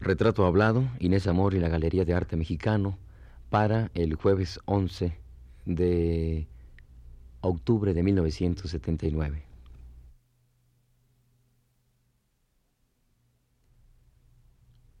Retrato 0.00 0.46
hablado, 0.46 0.84
Inés 1.00 1.26
Amor 1.26 1.54
y 1.54 1.58
la 1.58 1.68
Galería 1.68 2.04
de 2.04 2.14
Arte 2.14 2.36
Mexicano 2.36 2.98
para 3.50 3.90
el 3.94 4.14
jueves 4.14 4.60
11 4.66 5.18
de 5.64 6.46
octubre 7.40 7.94
de 7.94 8.02
1979. 8.02 9.42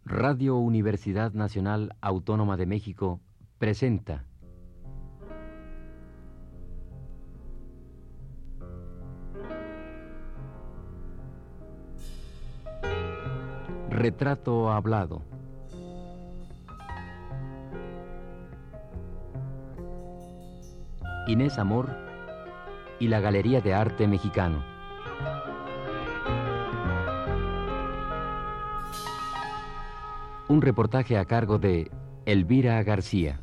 Radio 0.04 0.56
Universidad 0.56 1.32
Nacional 1.32 1.94
Autónoma 2.00 2.56
de 2.56 2.66
México 2.66 3.20
presenta 3.58 4.24
Retrato 13.98 14.70
hablado. 14.70 15.22
Inés 21.26 21.58
Amor 21.58 21.90
y 23.00 23.08
la 23.08 23.18
Galería 23.18 23.60
de 23.60 23.74
Arte 23.74 24.06
Mexicano. 24.06 24.62
Un 30.46 30.62
reportaje 30.62 31.18
a 31.18 31.24
cargo 31.24 31.58
de 31.58 31.90
Elvira 32.24 32.80
García. 32.84 33.40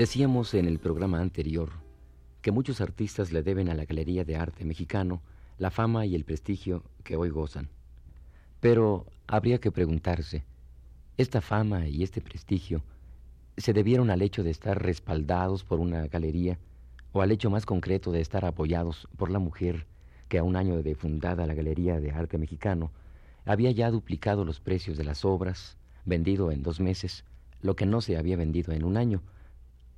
Decíamos 0.00 0.54
en 0.54 0.64
el 0.64 0.78
programa 0.78 1.20
anterior 1.20 1.72
que 2.40 2.52
muchos 2.52 2.80
artistas 2.80 3.32
le 3.32 3.42
deben 3.42 3.68
a 3.68 3.74
la 3.74 3.84
Galería 3.84 4.24
de 4.24 4.34
Arte 4.34 4.64
Mexicano 4.64 5.20
la 5.58 5.70
fama 5.70 6.06
y 6.06 6.14
el 6.14 6.24
prestigio 6.24 6.84
que 7.04 7.16
hoy 7.16 7.28
gozan. 7.28 7.68
Pero 8.60 9.04
habría 9.26 9.60
que 9.60 9.70
preguntarse, 9.70 10.46
¿esta 11.18 11.42
fama 11.42 11.86
y 11.86 12.02
este 12.02 12.22
prestigio 12.22 12.82
se 13.58 13.74
debieron 13.74 14.08
al 14.08 14.22
hecho 14.22 14.42
de 14.42 14.48
estar 14.48 14.82
respaldados 14.82 15.64
por 15.64 15.80
una 15.80 16.06
galería 16.06 16.58
o 17.12 17.20
al 17.20 17.30
hecho 17.30 17.50
más 17.50 17.66
concreto 17.66 18.10
de 18.10 18.22
estar 18.22 18.46
apoyados 18.46 19.06
por 19.18 19.30
la 19.30 19.38
mujer 19.38 19.86
que 20.30 20.38
a 20.38 20.44
un 20.44 20.56
año 20.56 20.82
de 20.82 20.94
fundada 20.94 21.46
la 21.46 21.52
Galería 21.52 22.00
de 22.00 22.10
Arte 22.10 22.38
Mexicano 22.38 22.90
había 23.44 23.70
ya 23.70 23.90
duplicado 23.90 24.46
los 24.46 24.60
precios 24.60 24.96
de 24.96 25.04
las 25.04 25.26
obras, 25.26 25.76
vendido 26.06 26.52
en 26.52 26.62
dos 26.62 26.80
meses 26.80 27.26
lo 27.60 27.76
que 27.76 27.84
no 27.84 28.00
se 28.00 28.16
había 28.16 28.38
vendido 28.38 28.72
en 28.72 28.84
un 28.84 28.96
año, 28.96 29.20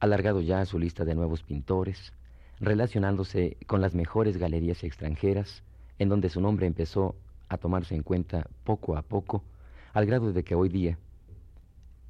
alargado 0.02 0.40
ya 0.40 0.66
su 0.66 0.80
lista 0.80 1.04
de 1.04 1.14
nuevos 1.14 1.44
pintores, 1.44 2.12
relacionándose 2.58 3.56
con 3.68 3.80
las 3.80 3.94
mejores 3.94 4.36
galerías 4.36 4.82
extranjeras, 4.82 5.62
en 6.00 6.08
donde 6.08 6.28
su 6.28 6.40
nombre 6.40 6.66
empezó 6.66 7.14
a 7.48 7.56
tomarse 7.56 7.94
en 7.94 8.02
cuenta 8.02 8.48
poco 8.64 8.96
a 8.96 9.02
poco, 9.02 9.44
al 9.92 10.06
grado 10.06 10.32
de 10.32 10.42
que 10.42 10.56
hoy 10.56 10.70
día, 10.70 10.98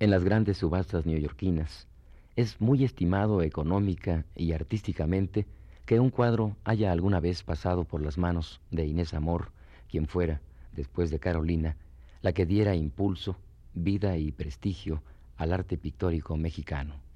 en 0.00 0.10
las 0.10 0.24
grandes 0.24 0.56
subastas 0.56 1.04
neoyorquinas, 1.04 1.86
es 2.34 2.58
muy 2.62 2.82
estimado 2.82 3.42
económica 3.42 4.24
y 4.36 4.52
artísticamente 4.52 5.44
que 5.84 6.00
un 6.00 6.08
cuadro 6.08 6.56
haya 6.64 6.92
alguna 6.92 7.20
vez 7.20 7.42
pasado 7.42 7.84
por 7.84 8.00
las 8.00 8.16
manos 8.16 8.62
de 8.70 8.86
Inés 8.86 9.12
Amor, 9.12 9.52
quien 9.90 10.06
fuera, 10.06 10.40
después 10.74 11.10
de 11.10 11.18
Carolina, 11.18 11.76
la 12.22 12.32
que 12.32 12.46
diera 12.46 12.74
impulso, 12.74 13.36
vida 13.74 14.16
y 14.16 14.32
prestigio 14.32 15.02
al 15.36 15.52
arte 15.52 15.76
pictórico 15.76 16.38
mexicano. 16.38 17.11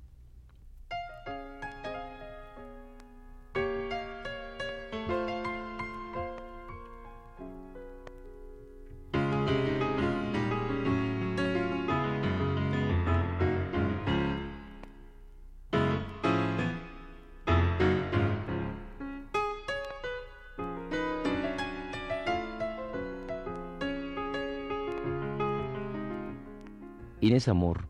Amor 27.48 27.88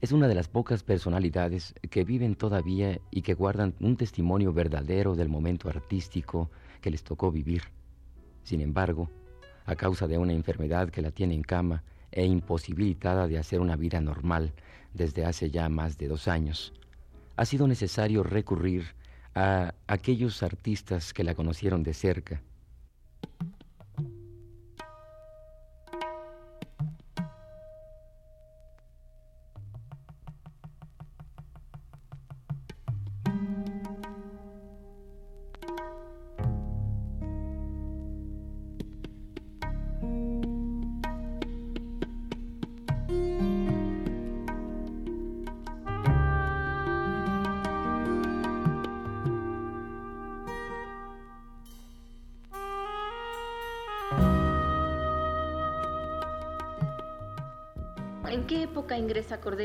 es 0.00 0.12
una 0.12 0.28
de 0.28 0.34
las 0.34 0.48
pocas 0.48 0.82
personalidades 0.82 1.74
que 1.90 2.04
viven 2.04 2.34
todavía 2.34 3.00
y 3.10 3.22
que 3.22 3.34
guardan 3.34 3.74
un 3.80 3.96
testimonio 3.96 4.52
verdadero 4.52 5.14
del 5.14 5.28
momento 5.28 5.68
artístico 5.68 6.50
que 6.80 6.90
les 6.90 7.02
tocó 7.02 7.32
vivir. 7.32 7.62
Sin 8.42 8.60
embargo, 8.60 9.10
a 9.64 9.74
causa 9.74 10.06
de 10.06 10.18
una 10.18 10.32
enfermedad 10.32 10.90
que 10.90 11.02
la 11.02 11.10
tiene 11.10 11.34
en 11.34 11.42
cama 11.42 11.82
e 12.12 12.24
imposibilitada 12.24 13.26
de 13.26 13.38
hacer 13.38 13.60
una 13.60 13.76
vida 13.76 14.00
normal 14.00 14.52
desde 14.92 15.24
hace 15.24 15.50
ya 15.50 15.68
más 15.68 15.98
de 15.98 16.08
dos 16.08 16.28
años, 16.28 16.72
ha 17.36 17.44
sido 17.44 17.66
necesario 17.66 18.22
recurrir 18.22 18.94
a 19.34 19.74
aquellos 19.86 20.42
artistas 20.42 21.12
que 21.12 21.24
la 21.24 21.34
conocieron 21.34 21.82
de 21.82 21.94
cerca 21.94 22.42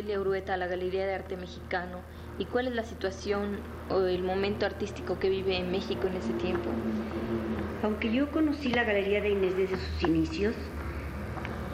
Cordelia 0.02 0.20
Urueta 0.20 0.56
a 0.56 0.58
la 0.58 0.66
Galería 0.66 1.06
de 1.06 1.14
Arte 1.14 1.38
Mexicano 1.38 2.00
y 2.40 2.46
cuál 2.46 2.66
es 2.66 2.74
la 2.74 2.84
situación 2.84 3.60
o 3.88 4.00
el 4.00 4.24
momento 4.24 4.66
artístico 4.66 5.20
que 5.20 5.30
vive 5.30 5.56
en 5.56 5.70
México 5.72 6.08
en 6.08 6.16
ese 6.16 6.34
tiempo? 6.34 6.72
Aunque 7.84 8.12
yo 8.12 8.32
conocí 8.32 8.70
la 8.72 8.84
Galería 8.84 9.22
de 9.22 9.30
Inés 9.30 9.56
desde 9.56 9.76
sus 9.76 10.02
inicios, 10.02 10.56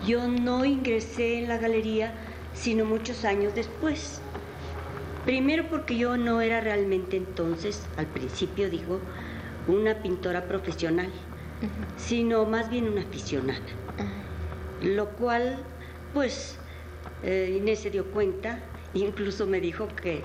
yo 0.05 0.27
no 0.27 0.65
ingresé 0.65 1.39
en 1.39 1.47
la 1.47 1.57
galería 1.57 2.13
sino 2.53 2.83
muchos 2.83 3.23
años 3.23 3.55
después. 3.55 4.19
Primero 5.23 5.69
porque 5.69 5.97
yo 5.97 6.17
no 6.17 6.41
era 6.41 6.59
realmente 6.59 7.15
entonces, 7.15 7.87
al 7.95 8.07
principio 8.07 8.69
digo, 8.69 8.99
una 9.69 10.01
pintora 10.01 10.49
profesional, 10.49 11.11
sino 11.95 12.43
más 12.43 12.69
bien 12.69 12.89
una 12.89 13.03
aficionada. 13.03 13.61
Lo 14.83 15.11
cual, 15.11 15.59
pues, 16.13 16.59
eh, 17.23 17.55
Inés 17.57 17.79
se 17.79 17.89
dio 17.89 18.05
cuenta, 18.05 18.59
incluso 18.93 19.47
me 19.47 19.59
dijo 19.59 19.87
que 19.87 20.21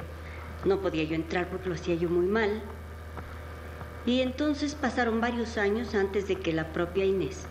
no 0.64 0.80
podía 0.80 1.04
yo 1.04 1.14
entrar 1.14 1.48
porque 1.48 1.69
lo 1.69 1.75
hacía 1.75 1.94
yo 1.94 2.08
muy 2.08 2.26
mal. 2.26 2.62
Y 4.04 4.20
entonces 4.20 4.75
pasaron 4.75 5.20
varios 5.20 5.58
años 5.58 5.94
antes 5.94 6.28
de 6.28 6.36
que 6.36 6.52
la 6.52 6.72
propia 6.72 7.04
Inés 7.04 7.47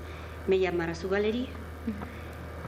me 0.47 0.59
llamara 0.59 0.91
a 0.91 0.96
su 0.96 1.09
galería. 1.09 1.50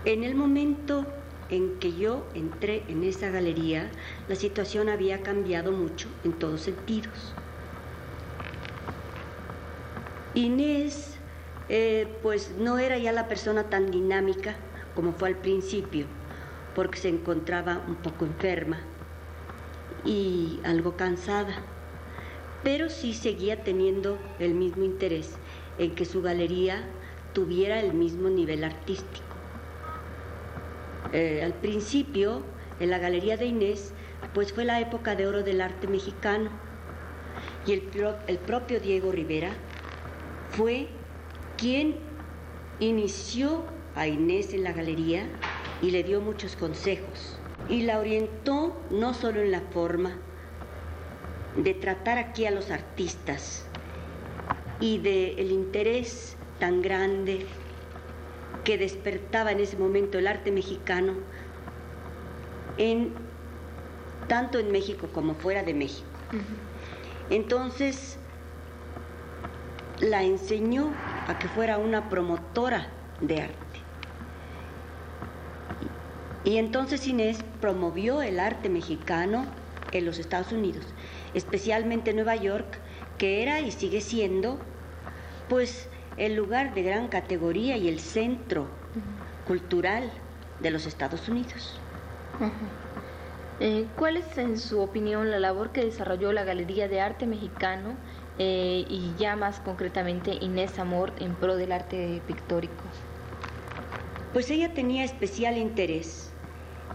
En 0.06 0.23
el 0.23 0.35
momento 0.35 1.06
en 1.50 1.77
que 1.80 1.94
yo 1.94 2.25
entré 2.33 2.83
en 2.88 3.03
esa 3.03 3.30
galería, 3.30 3.89
la 4.27 4.36
situación 4.36 4.89
había 4.89 5.21
cambiado 5.21 5.71
mucho 5.71 6.07
en 6.24 6.33
todos 6.33 6.62
sentidos. 6.62 7.33
Inés, 10.33 11.18
eh, 11.69 12.07
pues 12.24 12.51
no 12.57 12.80
era 12.80 12.97
ya 12.97 13.12
la 13.12 13.27
persona 13.27 13.65
tan 13.69 13.92
dinámica 13.92 14.56
como 14.95 15.13
fue 15.13 15.30
al 15.30 15.36
principio 15.36 16.07
porque 16.75 16.99
se 16.99 17.09
encontraba 17.09 17.83
un 17.87 17.95
poco 17.95 18.25
enferma 18.25 18.79
y 20.05 20.59
algo 20.63 20.95
cansada, 20.95 21.55
pero 22.63 22.89
sí 22.89 23.13
seguía 23.13 23.63
teniendo 23.63 24.17
el 24.39 24.53
mismo 24.53 24.83
interés 24.83 25.35
en 25.77 25.95
que 25.95 26.05
su 26.05 26.21
galería 26.21 26.83
tuviera 27.33 27.79
el 27.79 27.93
mismo 27.93 28.29
nivel 28.29 28.63
artístico. 28.63 29.25
Eh, 31.11 31.41
al 31.43 31.53
principio, 31.53 32.41
en 32.79 32.89
la 32.89 32.97
galería 32.97 33.37
de 33.37 33.45
Inés, 33.45 33.93
pues 34.33 34.53
fue 34.53 34.65
la 34.65 34.79
época 34.79 35.15
de 35.15 35.27
oro 35.27 35.43
del 35.43 35.61
arte 35.61 35.87
mexicano 35.87 36.49
y 37.65 37.73
el, 37.73 37.83
el 38.27 38.37
propio 38.39 38.79
Diego 38.79 39.11
Rivera 39.11 39.51
fue 40.51 40.87
quien 41.57 41.95
inició 42.79 43.63
a 43.95 44.07
Inés 44.07 44.53
en 44.53 44.63
la 44.63 44.73
galería 44.73 45.27
y 45.83 45.91
le 45.91 46.01
dio 46.03 46.21
muchos 46.21 46.56
consejos 46.56 47.38
y 47.68 47.81
la 47.81 48.00
orientó 48.00 48.74
no 48.89 49.13
solo 49.13 49.41
en 49.41 49.51
la 49.51 49.59
forma 49.59 50.13
de 51.62 51.74
tratar 51.74 52.18
aquí 52.18 52.45
a 52.45 52.51
los 52.51 52.71
artistas 52.71 53.65
y 54.80 55.00
del 55.00 55.38
el 55.38 55.51
interés 55.51 56.38
tan 56.59 56.81
grande 56.81 57.45
que 58.63 58.77
despertaba 58.77 59.51
en 59.51 59.59
ese 59.59 59.75
momento 59.75 60.18
el 60.18 60.27
arte 60.27 60.53
mexicano 60.53 61.15
en 62.77 63.12
tanto 64.30 64.59
en 64.59 64.71
México 64.71 65.09
como 65.13 65.35
fuera 65.35 65.63
de 65.63 65.74
México. 65.74 66.07
Entonces 67.30 68.18
la 70.00 70.24
enseñó 70.24 70.94
a 71.27 71.38
que 71.38 71.50
fuera 71.50 71.77
una 71.77 72.09
promotora 72.09 72.88
de 73.19 73.41
arte. 73.41 73.62
Y 76.45 76.57
entonces 76.57 77.07
Inés 77.07 77.44
promovió 77.62 78.22
el 78.22 78.40
arte 78.40 78.69
mexicano 78.69 79.45
en 79.92 80.06
los 80.06 80.19
Estados 80.19 80.51
Unidos, 80.51 80.86
especialmente 81.34 82.10
en 82.10 82.18
Nueva 82.18 82.36
York, 82.36 82.80
que 83.18 83.42
era 83.44 83.62
y 83.62 83.72
sigue 83.72 84.01
siendo, 84.01 84.60
pues, 85.48 85.88
el 86.18 86.36
lugar 86.36 86.74
de 86.74 86.84
gran 86.84 87.07
categoría 87.07 87.78
y 87.78 87.88
el 87.88 88.00
centro 88.00 88.68
cultural 89.48 90.12
de 90.60 90.72
los 90.72 90.86
Estados 90.86 91.28
Unidos. 91.30 91.80
Eh, 93.60 93.86
¿Cuál 93.98 94.18
es, 94.18 94.38
en 94.38 94.60
su 94.60 94.81
opinión, 94.81 95.31
la 95.31 95.40
labor 95.40 95.72
que 95.72 95.86
desarrolló 95.86 96.34
la 96.34 96.44
Galería 96.44 96.88
de 96.88 97.00
Arte 97.00 97.25
Mexicano 97.25 97.95
eh, 98.40 98.86
y 98.90 99.13
ya 99.18 99.36
más 99.36 99.60
concretamente 99.60 100.38
Inés 100.42 100.80
Amor 100.80 101.13
en 101.19 101.36
pro 101.36 101.56
del 101.56 101.72
arte 101.72 102.22
pictórico? 102.28 102.84
Pues 104.34 104.50
ella 104.50 104.74
tenía 104.74 105.04
especial 105.04 105.57
interés 105.57 106.32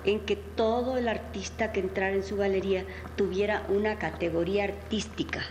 en 0.04 0.20
que 0.20 0.36
todo 0.36 0.96
el 0.96 1.08
artista 1.08 1.72
que 1.72 1.80
entrara 1.80 2.14
en 2.14 2.22
su 2.22 2.36
galería 2.36 2.84
tuviera 3.16 3.64
una 3.68 3.98
categoría 3.98 4.64
artística. 4.64 5.42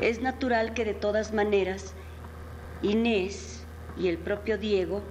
Es 0.00 0.20
natural 0.20 0.74
que 0.74 0.84
de 0.84 0.94
todas 0.94 1.32
maneras 1.32 1.94
Inés 2.82 3.64
y 3.96 4.08
el 4.08 4.18
propio 4.18 4.58
Diego, 4.58 5.02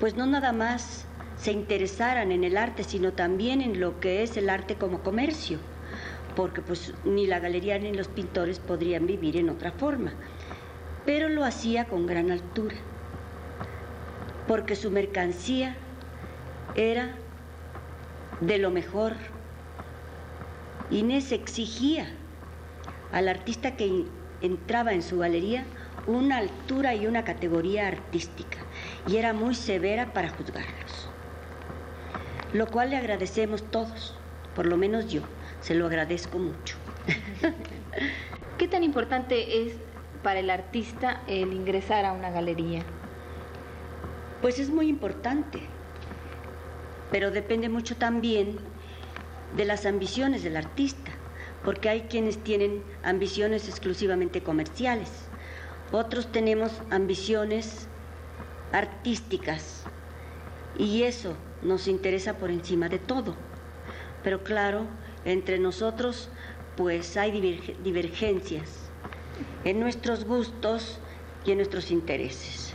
pues 0.00 0.16
no 0.16 0.26
nada 0.26 0.52
más 0.52 1.06
se 1.36 1.52
interesaran 1.52 2.32
en 2.32 2.44
el 2.44 2.56
arte, 2.56 2.82
sino 2.82 3.12
también 3.12 3.60
en 3.60 3.78
lo 3.78 4.00
que 4.00 4.22
es 4.22 4.36
el 4.36 4.50
arte 4.50 4.76
como 4.76 5.02
comercio, 5.02 5.58
porque 6.34 6.62
pues 6.62 6.94
ni 7.04 7.26
la 7.26 7.38
galería 7.38 7.78
ni 7.78 7.92
los 7.92 8.08
pintores 8.08 8.58
podrían 8.58 9.06
vivir 9.06 9.36
en 9.36 9.50
otra 9.50 9.70
forma, 9.70 10.14
pero 11.04 11.28
lo 11.28 11.44
hacía 11.44 11.84
con 11.84 12.06
gran 12.06 12.30
altura 12.30 12.76
porque 14.48 14.74
su 14.74 14.90
mercancía 14.90 15.76
era 16.74 17.14
de 18.40 18.58
lo 18.58 18.70
mejor. 18.70 19.12
Inés 20.90 21.30
exigía 21.32 22.08
al 23.12 23.28
artista 23.28 23.76
que 23.76 24.06
entraba 24.40 24.94
en 24.94 25.02
su 25.02 25.18
galería 25.18 25.64
una 26.06 26.38
altura 26.38 26.94
y 26.94 27.06
una 27.06 27.24
categoría 27.24 27.86
artística 27.86 28.58
y 29.06 29.16
era 29.16 29.34
muy 29.34 29.54
severa 29.54 30.14
para 30.14 30.30
juzgarlos. 30.30 31.10
Lo 32.54 32.66
cual 32.66 32.90
le 32.90 32.96
agradecemos 32.96 33.62
todos, 33.70 34.16
por 34.54 34.64
lo 34.64 34.78
menos 34.78 35.12
yo, 35.12 35.20
se 35.60 35.74
lo 35.74 35.86
agradezco 35.86 36.38
mucho. 36.38 36.76
¿Qué 38.58 38.66
tan 38.68 38.82
importante 38.82 39.66
es 39.66 39.74
para 40.22 40.40
el 40.40 40.48
artista 40.48 41.20
el 41.26 41.52
ingresar 41.52 42.06
a 42.06 42.12
una 42.12 42.30
galería? 42.30 42.82
Pues 44.40 44.60
es 44.60 44.70
muy 44.70 44.88
importante, 44.88 45.62
pero 47.10 47.32
depende 47.32 47.68
mucho 47.68 47.96
también 47.96 48.58
de 49.56 49.64
las 49.64 49.84
ambiciones 49.84 50.44
del 50.44 50.56
artista, 50.56 51.10
porque 51.64 51.88
hay 51.88 52.02
quienes 52.02 52.42
tienen 52.44 52.84
ambiciones 53.02 53.68
exclusivamente 53.68 54.40
comerciales, 54.42 55.10
otros 55.90 56.30
tenemos 56.30 56.70
ambiciones 56.90 57.88
artísticas 58.72 59.82
y 60.78 61.02
eso 61.02 61.36
nos 61.62 61.88
interesa 61.88 62.34
por 62.34 62.50
encima 62.50 62.88
de 62.88 62.98
todo. 63.00 63.34
Pero 64.22 64.44
claro, 64.44 64.86
entre 65.24 65.58
nosotros 65.58 66.28
pues 66.76 67.16
hay 67.16 67.32
divergencias 67.82 68.70
en 69.64 69.80
nuestros 69.80 70.24
gustos 70.24 71.00
y 71.44 71.50
en 71.50 71.56
nuestros 71.56 71.90
intereses 71.90 72.74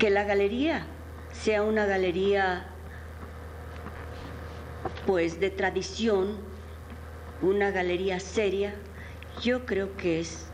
que 0.00 0.08
la 0.08 0.24
galería 0.24 0.86
sea 1.30 1.62
una 1.62 1.84
galería 1.84 2.64
pues 5.06 5.38
de 5.40 5.50
tradición, 5.50 6.38
una 7.42 7.70
galería 7.70 8.18
seria, 8.18 8.74
yo 9.42 9.66
creo 9.66 9.94
que 9.98 10.20
es 10.20 10.46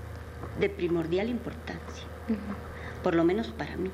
de 0.58 0.68
primordial 0.68 1.28
importancia, 1.28 2.04
por 3.04 3.14
lo 3.14 3.22
menos 3.22 3.46
para 3.48 3.76
mí. 3.76 3.90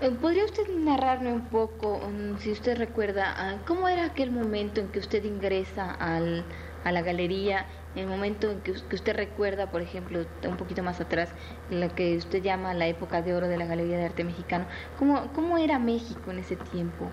Eh, 0.00 0.10
¿Podría 0.20 0.44
usted 0.44 0.68
narrarme 0.68 1.32
un 1.32 1.48
poco, 1.48 2.00
mm, 2.08 2.38
si 2.38 2.52
usted 2.52 2.78
recuerda, 2.78 3.34
ah, 3.36 3.56
cómo 3.66 3.88
era 3.88 4.06
aquel 4.06 4.30
momento 4.30 4.80
en 4.80 4.88
que 4.88 5.00
usted 5.00 5.24
ingresa 5.24 5.90
al, 5.90 6.44
a 6.84 6.92
la 6.92 7.02
galería 7.02 7.66
el 7.94 8.06
momento 8.06 8.50
en 8.50 8.60
que, 8.60 8.72
usted 8.72 9.14
recuerda, 9.14 9.70
por 9.70 9.82
ejemplo, 9.82 10.24
un 10.48 10.56
poquito 10.56 10.82
más 10.82 11.00
atrás, 11.00 11.28
lo 11.70 11.94
que 11.94 12.16
usted 12.16 12.42
llama 12.42 12.72
la 12.74 12.86
época 12.86 13.22
de 13.22 13.34
oro 13.34 13.48
de 13.48 13.58
la 13.58 13.66
Galería 13.66 13.98
de 13.98 14.06
Arte 14.06 14.24
Mexicano, 14.24 14.64
¿cómo, 14.98 15.30
cómo 15.34 15.58
era 15.58 15.78
México 15.78 16.30
en 16.30 16.38
ese 16.38 16.56
tiempo? 16.56 17.10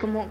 ¿Cómo, 0.00 0.26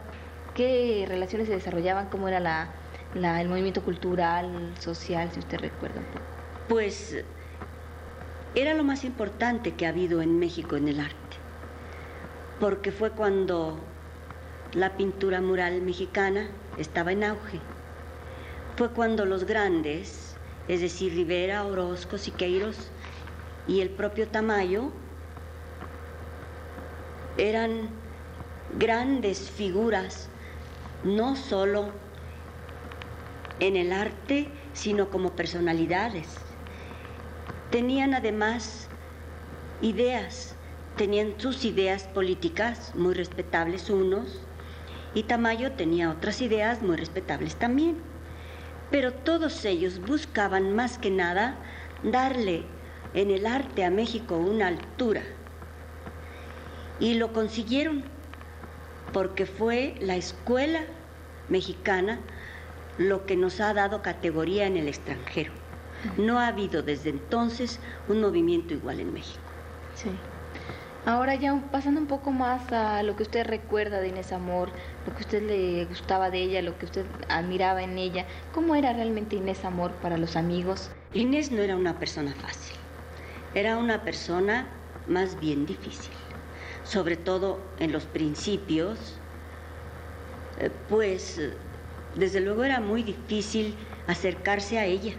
¿Qué 0.54 1.06
relaciones 1.08 1.48
se 1.48 1.54
desarrollaban? 1.54 2.08
¿Cómo 2.10 2.28
era 2.28 2.40
la, 2.40 3.42
el 3.42 3.48
movimiento 3.48 3.82
cultural, 3.82 4.74
social, 4.80 5.30
si 5.32 5.40
usted 5.40 5.60
recuerda 5.60 6.00
un 6.00 6.06
poco? 6.06 6.26
Pues 6.68 7.24
era 8.56 8.74
lo 8.74 8.84
más 8.84 9.06
importante 9.06 9.76
que 9.76 9.86
ha 9.86 9.90
habido 9.90 10.22
en 10.22 10.40
México 10.40 10.76
en 10.76 10.90
el 10.90 11.00
arte, 11.00 11.16
porque 12.60 12.92
fue 12.92 13.12
cuando 13.12 13.80
la 14.74 14.98
pintura 14.98 15.42
mural 15.42 15.82
mexicana 15.82 16.48
estaba 16.78 17.12
en 17.12 17.24
auge 17.24 17.60
fue 18.80 18.92
cuando 18.92 19.26
los 19.26 19.44
grandes, 19.44 20.38
es 20.70 20.80
decir, 20.80 21.14
Rivera, 21.14 21.66
Orozco, 21.66 22.18
Siqueiros 22.18 22.78
y 23.68 23.82
el 23.82 23.90
propio 23.90 24.30
Tamayo, 24.30 24.94
eran 27.38 27.90
grandes 28.78 29.52
figuras, 29.52 30.30
no 31.04 31.36
solo 31.36 31.90
en 33.60 33.76
el 33.76 33.92
arte, 33.92 34.48
sino 34.72 35.10
como 35.10 35.36
personalidades. 35.36 36.38
Tenían 37.72 38.14
además 38.14 38.88
ideas, 39.82 40.56
tenían 40.96 41.34
sus 41.36 41.66
ideas 41.66 42.04
políticas 42.04 42.96
muy 42.96 43.14
respetables 43.14 43.90
unos, 43.90 44.40
y 45.14 45.24
Tamayo 45.24 45.74
tenía 45.74 46.12
otras 46.12 46.40
ideas 46.40 46.82
muy 46.82 46.96
respetables 46.96 47.58
también 47.58 48.09
pero 48.92 49.14
todos 49.14 49.66
ellos 49.66 50.00
buscaban 50.00 50.76
más 50.76 50.98
que 50.98 51.12
nada 51.12 51.56
darle 52.04 52.64
en 53.14 53.32
el 53.32 53.46
arte 53.46 53.86
a 53.86 53.92
México 53.92 54.38
una 54.38 54.68
altura. 54.68 55.24
Y 57.00 57.16
lo 57.16 57.34
consiguieron 57.34 58.04
porque 59.14 59.46
fue 59.46 59.96
la 60.02 60.16
escuela 60.16 60.82
mexicana 61.50 62.20
lo 62.98 63.26
que 63.26 63.36
nos 63.36 63.60
ha 63.62 63.74
dado 63.74 64.02
categoría 64.02 64.68
en 64.68 64.78
el 64.78 64.88
extranjero. 64.88 65.52
No 66.18 66.40
ha 66.40 66.48
habido 66.48 66.82
desde 66.82 67.10
entonces 67.10 67.80
un 68.08 68.22
movimiento 68.22 68.74
igual 68.74 69.00
en 69.00 69.14
México. 69.14 69.40
Sí. 69.96 70.12
Ahora 71.06 71.36
ya 71.36 71.56
pasando 71.72 72.02
un 72.02 72.08
poco 72.08 72.32
más 72.32 72.72
a 72.74 73.02
lo 73.04 73.16
que 73.16 73.24
usted 73.24 73.46
recuerda 73.46 74.02
de 74.02 74.10
Inés 74.10 74.34
Amor, 74.34 74.70
lo 75.06 75.16
que 75.16 75.22
usted 75.24 75.42
le 75.42 75.86
gustaba 75.86 76.30
de 76.30 76.40
ella, 76.44 76.62
lo 76.62 76.78
que 76.78 76.86
usted 76.86 77.06
admiraba 77.30 77.82
en 77.84 77.98
ella, 77.98 78.26
¿cómo 78.54 78.76
era 78.76 78.92
realmente 78.92 79.38
Inés 79.38 79.64
Amor 79.64 79.92
para 80.02 80.18
los 80.18 80.36
amigos? 80.36 80.92
Inés 81.14 81.52
no 81.52 81.62
era 81.62 81.78
una 81.78 81.98
persona 81.98 82.34
fácil, 82.36 82.76
era 83.56 83.78
una 83.78 84.04
persona 84.04 84.68
más 85.08 85.40
bien 85.40 85.66
difícil, 85.66 86.14
sobre 86.84 87.16
todo 87.16 87.60
en 87.80 87.92
los 87.94 88.04
principios, 88.04 89.22
eh, 90.60 90.70
pues 90.90 91.40
desde 92.16 92.42
luego 92.42 92.66
era 92.66 92.82
muy 92.82 93.04
difícil 93.04 93.78
acercarse 94.08 94.78
a 94.78 94.86
ella 94.86 95.14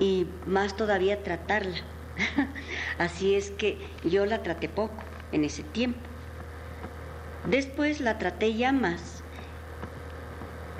y 0.00 0.26
más 0.44 0.76
todavía 0.76 1.22
tratarla 1.22 1.78
Así 2.98 3.34
es 3.34 3.50
que 3.50 3.78
yo 4.04 4.26
la 4.26 4.42
traté 4.42 4.68
poco 4.68 5.02
en 5.32 5.44
ese 5.44 5.62
tiempo. 5.62 6.00
Después 7.48 8.00
la 8.00 8.18
traté 8.18 8.54
ya 8.54 8.72
más 8.72 9.22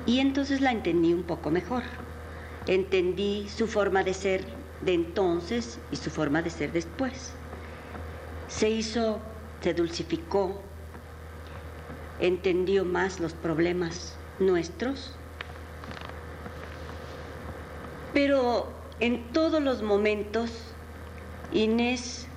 y 0.07 0.21
entonces 0.21 0.61
la 0.61 0.73
entendí 0.73 1.15
un 1.15 1.23
poco 1.23 1.51
mejor. 1.51 1.83
Entendí 2.67 3.49
su 3.49 3.67
forma 3.67 4.03
de 4.03 4.15
ser 4.15 4.45
de 4.83 4.95
entonces 4.95 5.79
y 5.91 5.97
su 5.97 6.11
forma 6.11 6.43
de 6.43 6.51
ser 6.51 6.73
después. 6.73 7.33
Se 8.49 8.69
hizo, 8.69 9.21
se 9.63 9.75
dulcificó, 9.75 10.61
entendió 12.21 12.85
más 12.85 13.21
los 13.21 13.33
problemas 13.33 14.17
nuestros, 14.39 15.15
pero 18.13 18.69
en 19.01 19.33
todos 19.33 19.63
los 19.63 19.83
momentos 19.83 20.70
Inés 21.53 22.29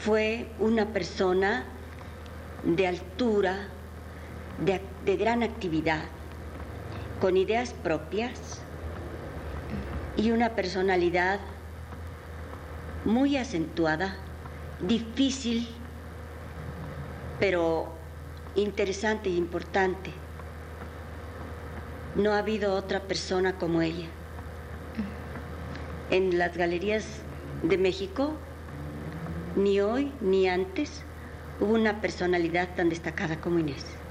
fue 0.00 0.50
una 0.58 0.86
persona 0.86 1.64
de 2.62 2.86
altura, 2.86 3.68
de, 4.64 5.16
gran 5.16 5.42
actividad, 5.42 6.04
con 7.20 7.36
ideas 7.36 7.74
propias 7.74 8.62
y 10.16 10.30
una 10.30 10.50
personalidad 10.50 11.38
muy 13.04 13.36
acentuada, 13.36 14.16
difícil, 14.80 15.68
pero 17.38 17.92
interesante 18.54 19.28
e 19.28 19.34
importante. 19.34 20.12
No 22.14 22.32
ha 22.32 22.38
habido 22.38 22.74
otra 22.74 23.00
persona 23.00 23.58
como 23.58 23.82
ella. 23.82 24.06
En 26.10 26.38
las 26.38 26.56
galerías 26.56 27.04
de 27.62 27.76
México, 27.76 28.34
ni 29.54 29.80
hoy 29.80 30.18
ni 30.20 30.48
antes, 30.48 31.08
hubo 31.58 31.74
una 31.74 32.00
personalidad 32.00 32.74
tan 32.74 32.88
destacada 32.88 33.40
como 33.40 33.58
Inés. 33.58 34.01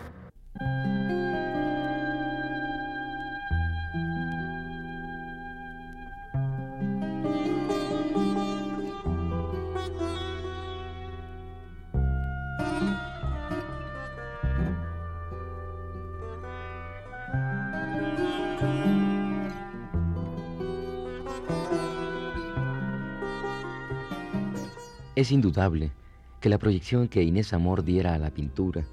Es 25.22 25.32
indudable 25.32 25.92
que 26.40 26.50
la 26.50 26.58
proyección 26.58 27.08
que 27.08 27.22
Inés 27.22 27.54
Amor 27.54 27.84
diera 27.84 28.16
a 28.16 28.18
la 28.18 28.32
pintura 28.32 28.84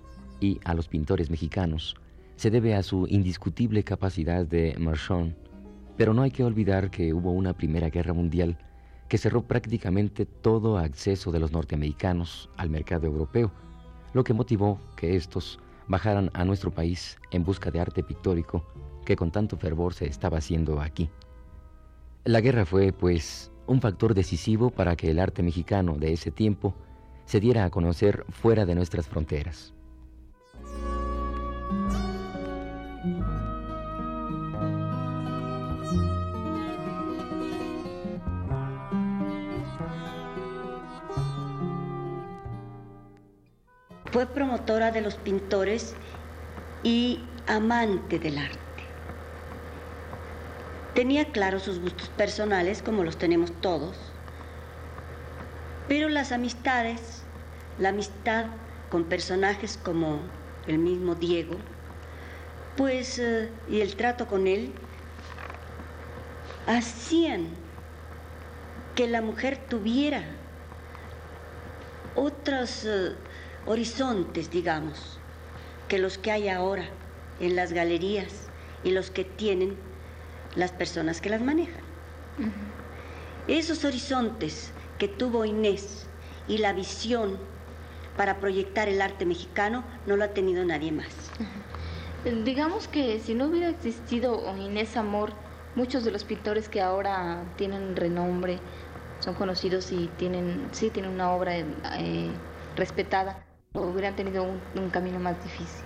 y 0.41 0.61
a 0.63 0.75
los 0.75 0.87
pintores 0.87 1.31
mexicanos 1.31 1.97
se 2.37 2.51
debe 2.51 2.75
a 2.75 2.83
su 2.83 3.07
indiscutible 3.09 3.83
capacidad 3.83 4.45
de 4.45 4.77
marchand, 4.79 5.35
pero 5.97 6.13
no 6.13 6.21
hay 6.21 6.31
que 6.31 6.45
olvidar 6.45 6.91
que 6.91 7.15
hubo 7.15 7.33
una 7.33 7.55
Primera 7.55 7.89
Guerra 7.89 8.13
Mundial 8.13 8.59
que 9.09 9.17
cerró 9.17 9.41
prácticamente 9.41 10.27
todo 10.27 10.77
acceso 10.77 11.33
de 11.33 11.41
los 11.41 11.51
norteamericanos 11.51 12.51
al 12.59 12.69
mercado 12.69 13.07
europeo, 13.07 13.51
lo 14.13 14.23
que 14.23 14.35
motivó 14.35 14.79
que 14.99 15.17
estos 15.17 15.59
bajaran 15.87 16.31
a 16.35 16.45
nuestro 16.45 16.71
país 16.71 17.17
en 17.31 17.43
busca 17.43 17.71
de 17.71 17.81
arte 17.81 18.03
pictórico 18.03 18.67
que 19.07 19.17
con 19.17 19.31
tanto 19.31 19.57
fervor 19.57 19.95
se 19.95 20.05
estaba 20.05 20.37
haciendo 20.37 20.83
aquí. 20.83 21.09
La 22.25 22.43
guerra 22.43 22.67
fue, 22.67 22.93
pues, 22.93 23.51
un 23.69 23.81
factor 23.81 24.15
decisivo 24.15 24.71
para 24.71 24.97
que 24.97 25.11
el 25.11 25.21
arte 25.21 25.43
mexicano 25.43 25.97
de 25.97 26.13
ese 26.13 26.31
tiempo 26.31 26.75
se 27.27 27.39
diera 27.39 27.65
a 27.65 27.71
conocer 27.71 28.25
fuera 28.31 28.65
de 28.65 28.75
nuestras 28.75 29.07
fronteras. 29.07 29.75
Fue 44.11 44.27
promotora 44.27 44.91
de 44.91 45.03
los 45.03 45.17
pintores 45.17 45.95
y 46.83 47.21
amante 47.47 48.19
del 48.19 48.39
arte. 48.39 48.68
Tenía 50.99 51.27
claro 51.27 51.61
sus 51.61 51.79
gustos 51.79 52.09
personales, 52.09 52.83
como 52.83 53.05
los 53.05 53.17
tenemos 53.17 53.53
todos, 53.61 53.95
pero 55.87 56.09
las 56.09 56.33
amistades, 56.33 57.23
la 57.79 57.91
amistad 57.91 58.47
con 58.91 59.05
personajes 59.05 59.79
como 59.81 60.19
el 60.67 60.79
mismo 60.79 61.15
Diego, 61.15 61.55
pues, 62.77 63.21
eh, 63.21 63.49
y 63.69 63.81
el 63.81 63.95
trato 63.95 64.27
con 64.27 64.49
él, 64.49 64.73
hacían 66.67 67.47
que 68.97 69.07
la 69.07 69.23
mujer 69.23 69.57
tuviera 69.69 70.25
otros 72.17 72.85
eh, 72.85 73.13
horizontes, 73.67 74.51
digamos, 74.51 75.21
que 75.87 76.01
los 76.01 76.19
que 76.19 76.33
hay 76.33 76.49
ahora 76.49 76.87
en 77.39 77.55
las 77.55 77.73
galerías 77.73 78.49
y 78.83 78.91
los 78.91 79.13
que 79.13 79.23
tienen 79.23 79.77
las 80.59 80.73
personas 80.73 81.21
que 81.21 81.31
las 81.31 81.41
manejan. 81.41 81.83
Esos 83.47 83.85
horizontes 83.85 84.73
que 84.99 85.09
tuvo 85.09 85.45
Inés 85.45 86.07
y 86.49 86.59
la 86.59 86.73
visión 86.73 87.39
para 88.17 88.39
proyectar 88.41 88.89
el 88.89 89.01
arte 89.01 89.25
mexicano 89.25 89.85
no 90.07 90.17
lo 90.17 90.25
ha 90.25 90.29
tenido 90.29 90.65
nadie 90.65 90.91
más. 90.91 91.07
Digamos 92.45 92.89
que 92.89 93.21
si 93.21 93.35
no 93.35 93.47
hubiera 93.47 93.69
existido 93.69 94.43
Inés 94.59 94.97
Amor, 94.97 95.33
muchos 95.77 96.05
de 96.05 96.11
los 96.11 96.25
pintores 96.25 96.69
que 96.69 96.81
ahora 96.81 97.45
tienen 97.57 97.95
renombre, 97.95 98.59
son 99.21 99.35
conocidos 99.35 99.93
y 99.93 100.11
tienen, 100.19 100.69
sí, 100.73 100.91
tienen 100.91 101.13
una 101.13 101.31
obra 101.31 101.57
eh, 101.57 102.31
respetada, 102.77 103.45
hubieran 103.75 104.17
tenido 104.17 104.43
un 104.43 104.91
camino 104.91 105.21
más 105.21 105.43
difícil. 105.45 105.85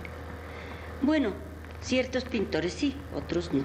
Bueno, 1.03 1.33
ciertos 1.81 2.23
pintores 2.23 2.73
sí, 2.73 2.95
otros 3.15 3.53
no. 3.53 3.63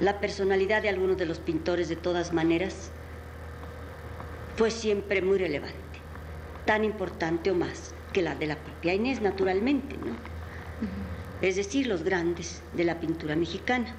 La 0.00 0.18
personalidad 0.18 0.80
de 0.80 0.88
algunos 0.88 1.18
de 1.18 1.26
los 1.26 1.38
pintores, 1.38 1.90
de 1.90 1.96
todas 1.96 2.32
maneras, 2.32 2.90
fue 4.56 4.70
siempre 4.70 5.20
muy 5.20 5.36
relevante, 5.36 5.76
tan 6.64 6.84
importante 6.84 7.50
o 7.50 7.54
más 7.54 7.94
que 8.12 8.22
la 8.22 8.34
de 8.34 8.46
la 8.46 8.56
propia 8.56 8.94
Inés, 8.94 9.20
naturalmente, 9.20 9.96
¿no? 9.98 10.16
Es 11.46 11.56
decir, 11.56 11.86
los 11.86 12.02
grandes 12.02 12.62
de 12.74 12.84
la 12.84 12.98
pintura 12.98 13.36
mexicana. 13.36 13.94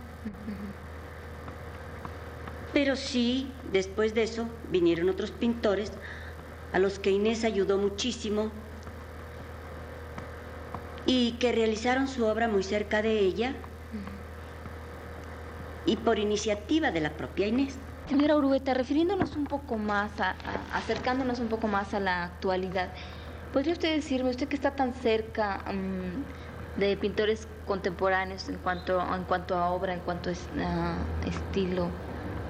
Pero 2.74 2.96
sí, 2.96 3.51
después 3.72 4.15
de 4.15 4.24
eso, 4.24 4.48
vinieron 4.72 5.08
otros 5.10 5.29
pintores 5.29 5.91
a 6.74 6.79
los 6.79 6.98
que 6.98 7.12
Inés 7.12 7.43
ayudó 7.43 7.77
muchísimo 7.77 8.51
y 11.05 11.34
que 11.34 11.51
realizaron 11.51 12.08
su 12.08 12.25
obra 12.25 12.48
muy 12.48 12.63
cerca 12.63 13.01
de 13.01 13.20
ella 13.20 13.53
y 15.85 15.95
por 15.95 16.19
iniciativa 16.19 16.91
de 16.91 17.01
la 17.01 17.11
propia 17.11 17.47
Inés. 17.47 17.77
Señora 18.07 18.35
Urueta, 18.35 18.73
refiriéndonos 18.73 19.35
un 19.35 19.45
poco 19.45 19.77
más, 19.77 20.11
acercándonos 20.73 21.39
un 21.39 21.47
poco 21.47 21.67
más 21.67 21.93
a 21.93 22.00
la 22.00 22.25
actualidad, 22.25 22.89
¿podría 23.53 23.73
usted 23.73 23.95
decirme, 23.95 24.29
usted 24.29 24.47
que 24.47 24.55
está 24.55 24.71
tan 24.71 24.93
cerca 24.93 25.61
mm, 25.71 26.79
de 26.79 26.97
pintores 26.97 27.47
contemporáneos 27.65 28.50
en 28.50 28.57
cuanto, 28.57 29.01
en 29.01 29.23
cuanto 29.23 29.55
a 29.55 29.71
obra, 29.71 29.93
en 29.93 30.01
cuanto 30.01 30.29
a 30.29 30.33
estilo 31.27 31.88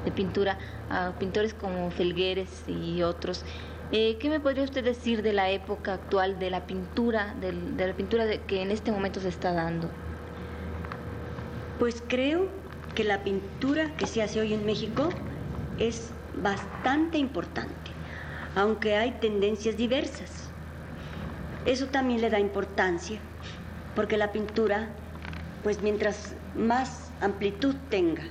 de 0.04 0.12
pintura, 0.12 0.58
a 0.90 1.12
pintores 1.20 1.54
como 1.54 1.92
Felgueres 1.92 2.64
y 2.68 3.04
otros, 3.04 3.46
eh, 3.92 4.18
¿qué 4.20 4.30
me 4.30 4.40
podría 4.40 4.64
usted 4.64 4.84
decir 4.84 5.22
de 5.22 5.34
la 5.34 5.50
época 5.52 5.94
actual 5.94 6.40
de 6.40 6.50
la 6.50 6.66
pintura, 6.66 7.36
de, 7.40 7.52
de 7.52 7.88
la 7.88 7.94
pintura 7.94 8.26
que 8.48 8.62
en 8.62 8.72
este 8.72 8.92
momento 8.92 9.20
se 9.20 9.30
está 9.30 9.52
dando? 9.52 9.90
Pues 11.78 12.02
creo 12.08 12.61
que 12.96 13.04
la 13.04 13.24
pintura 13.24 13.96
que 13.98 14.06
se 14.06 14.22
hace 14.22 14.40
hoy 14.40 14.54
en 14.54 14.66
México 14.66 15.10
es 15.80 16.12
bastante 16.36 17.18
importante, 17.18 17.92
aunque 18.56 18.96
hay 18.96 19.12
tendencias 19.12 19.78
diversas. 19.78 20.50
Eso 21.66 21.88
también 21.88 22.22
le 22.22 22.30
da 22.30 22.40
importancia, 22.40 23.20
porque 23.96 24.18
la 24.18 24.32
pintura, 24.32 24.90
pues 25.64 25.82
mientras 25.82 26.34
más 26.56 27.12
amplitud 27.22 27.76
tenga 27.90 28.24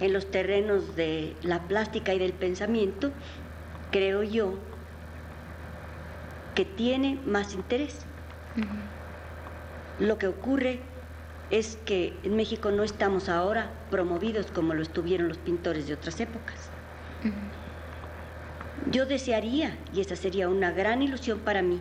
en 0.00 0.12
los 0.12 0.30
terrenos 0.30 0.96
de 0.96 1.36
la 1.42 1.60
plástica 1.60 2.14
y 2.14 2.18
del 2.18 2.32
pensamiento, 2.32 3.12
creo 3.90 4.22
yo 4.22 4.58
que 6.54 6.64
tiene 6.64 7.18
más 7.26 7.54
interés. 7.54 8.04
Lo 9.98 10.18
que 10.18 10.26
ocurre 10.26 10.80
es 11.50 11.76
que 11.84 12.14
en 12.22 12.36
México 12.36 12.70
no 12.70 12.84
estamos 12.84 13.28
ahora 13.28 13.70
promovidos 13.90 14.50
como 14.50 14.74
lo 14.74 14.82
estuvieron 14.82 15.28
los 15.28 15.38
pintores 15.38 15.86
de 15.88 15.94
otras 15.94 16.20
épocas. 16.20 16.70
Yo 18.90 19.04
desearía, 19.04 19.76
y 19.92 20.00
esa 20.00 20.16
sería 20.16 20.48
una 20.48 20.70
gran 20.70 21.02
ilusión 21.02 21.40
para 21.40 21.62
mí, 21.62 21.80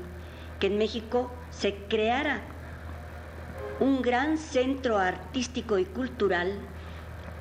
que 0.60 0.68
en 0.68 0.78
México 0.78 1.32
se 1.52 1.76
creara 1.88 2.42
un 3.80 4.02
gran 4.02 4.38
centro 4.38 4.98
artístico 4.98 5.78
y 5.78 5.86
cultural, 5.86 6.52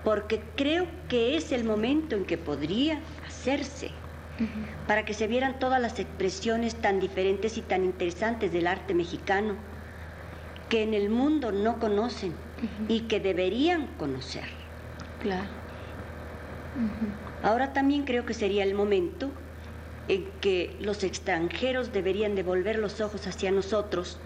porque 0.04 0.40
creo 0.54 0.86
que 1.08 1.36
es 1.36 1.50
el 1.50 1.64
momento 1.64 2.14
en 2.14 2.24
que 2.24 2.38
podría 2.38 3.00
engrandecerse, 3.38 3.90
para 4.86 5.04
que 5.04 5.14
se 5.14 5.26
vieran 5.26 5.58
todas 5.58 5.80
las 5.80 5.98
expresiones 5.98 6.74
tan 6.76 7.00
diferentes 7.00 7.56
y 7.58 7.62
tan 7.62 7.84
interesantes 7.84 8.52
del 8.52 8.66
arte 8.66 8.94
mexicano 8.94 9.56
que 10.68 10.82
en 10.82 10.94
el 10.94 11.10
mundo 11.10 11.52
no 11.52 11.78
conocen 11.78 12.34
y 12.88 13.02
que 13.02 13.20
deberían 13.20 13.86
conocer. 13.98 14.44
Claro. 15.22 15.48
Ahora 17.42 17.72
también 17.72 18.04
creo 18.04 18.24
que 18.26 18.34
sería 18.34 18.64
el 18.64 18.74
momento 18.74 19.30
en 20.08 20.26
que 20.40 20.76
los 20.80 21.04
extranjeros 21.04 21.92
deberían 21.92 22.34
devolver 22.34 22.78
los 22.78 23.00
ojos 23.00 23.26
hacia 23.26 23.50
nosotros, 23.50 24.18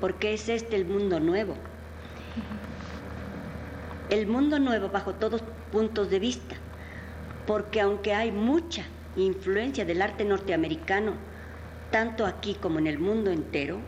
porque 0.00 0.34
es 0.34 0.48
este 0.48 0.76
el 0.76 0.84
mundo 0.84 1.20
nuevo. 1.20 1.54
El 4.10 4.26
mundo 4.26 4.58
nuevo 4.58 4.88
bajo 4.88 5.14
todos 5.14 5.42
puntos 5.70 6.10
de 6.10 6.18
vista, 6.18 6.56
porque 7.46 7.80
aunque 7.80 8.14
hay 8.14 8.32
mucha 8.32 8.84
influencia 9.16 9.84
del 9.84 10.02
arte 10.02 10.24
norteamericano, 10.24 11.12
tanto 11.90 12.26
aquí 12.26 12.54
como 12.54 12.78
en 12.78 12.86
el 12.86 12.98
mundo 12.98 13.30
entero, 13.30 13.78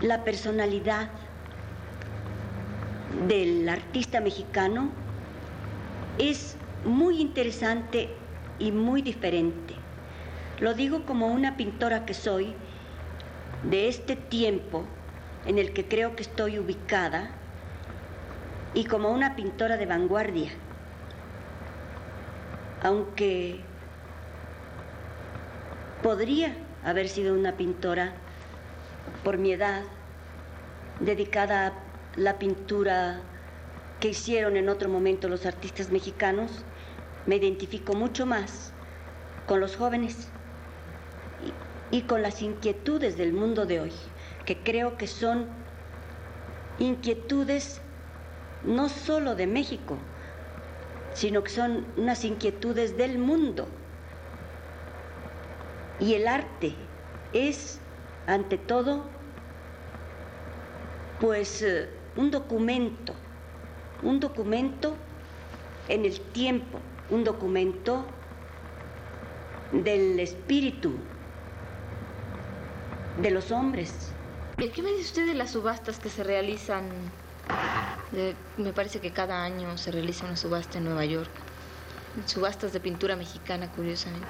la 0.00 0.24
personalidad 0.24 1.08
del 3.28 3.68
artista 3.68 4.20
mexicano 4.20 4.90
es 6.18 6.56
muy 6.84 7.20
interesante 7.20 8.08
y 8.58 8.72
muy 8.72 9.02
diferente. 9.02 9.74
Lo 10.58 10.74
digo 10.74 11.04
como 11.04 11.26
una 11.28 11.56
pintora 11.56 12.06
que 12.06 12.14
soy 12.14 12.54
de 13.64 13.88
este 13.88 14.16
tiempo 14.16 14.84
en 15.46 15.58
el 15.58 15.72
que 15.72 15.86
creo 15.86 16.16
que 16.16 16.22
estoy 16.22 16.58
ubicada 16.58 17.30
y 18.74 18.84
como 18.84 19.10
una 19.10 19.36
pintora 19.36 19.76
de 19.76 19.86
vanguardia. 19.86 20.50
Aunque 22.82 23.60
podría 26.02 26.54
haber 26.84 27.08
sido 27.08 27.34
una 27.34 27.52
pintora 27.52 28.14
por 29.24 29.38
mi 29.38 29.52
edad, 29.52 29.82
dedicada 31.00 31.68
a 31.68 31.72
la 32.16 32.38
pintura 32.38 33.20
que 34.00 34.08
hicieron 34.08 34.56
en 34.56 34.68
otro 34.68 34.88
momento 34.88 35.28
los 35.28 35.46
artistas 35.46 35.90
mexicanos, 35.90 36.64
me 37.26 37.36
identifico 37.36 37.94
mucho 37.94 38.26
más 38.26 38.72
con 39.46 39.60
los 39.60 39.76
jóvenes 39.76 40.28
y, 41.90 42.02
con 42.02 42.22
las 42.22 42.40
inquietudes 42.40 43.16
del 43.16 43.32
mundo 43.32 43.66
de 43.66 43.80
hoy, 43.80 43.92
que 44.46 44.56
creo 44.56 44.96
que 44.96 45.06
son 45.06 45.46
inquietudes 46.78 47.80
no 48.64 48.88
solo 48.88 49.34
de 49.34 49.46
México, 49.46 49.98
sino 51.14 51.42
que 51.42 51.50
son 51.50 51.84
unas 51.96 52.24
inquietudes 52.24 52.96
del 52.96 53.18
mundo. 53.18 53.68
Y 55.98 56.14
el 56.14 56.28
arte 56.28 56.74
es, 57.32 57.80
ante 58.30 58.58
todo, 58.58 59.02
pues 61.20 61.62
eh, 61.62 61.88
un 62.16 62.30
documento, 62.30 63.12
un 64.02 64.20
documento 64.20 64.96
en 65.88 66.04
el 66.04 66.20
tiempo, 66.20 66.78
un 67.10 67.24
documento 67.24 68.06
del 69.72 70.20
espíritu 70.20 70.92
de 73.20 73.30
los 73.32 73.50
hombres. 73.50 74.12
¿Qué 74.56 74.82
me 74.82 74.90
dice 74.90 75.02
usted 75.02 75.26
de 75.26 75.34
las 75.34 75.50
subastas 75.50 75.98
que 75.98 76.08
se 76.08 76.22
realizan? 76.22 76.84
De, 78.12 78.36
me 78.58 78.72
parece 78.72 79.00
que 79.00 79.10
cada 79.10 79.42
año 79.42 79.76
se 79.76 79.90
realiza 79.90 80.24
una 80.26 80.36
subasta 80.36 80.78
en 80.78 80.84
Nueva 80.84 81.04
York. 81.04 81.30
Subastas 82.26 82.72
de 82.72 82.78
pintura 82.78 83.16
mexicana, 83.16 83.72
curiosamente. 83.72 84.28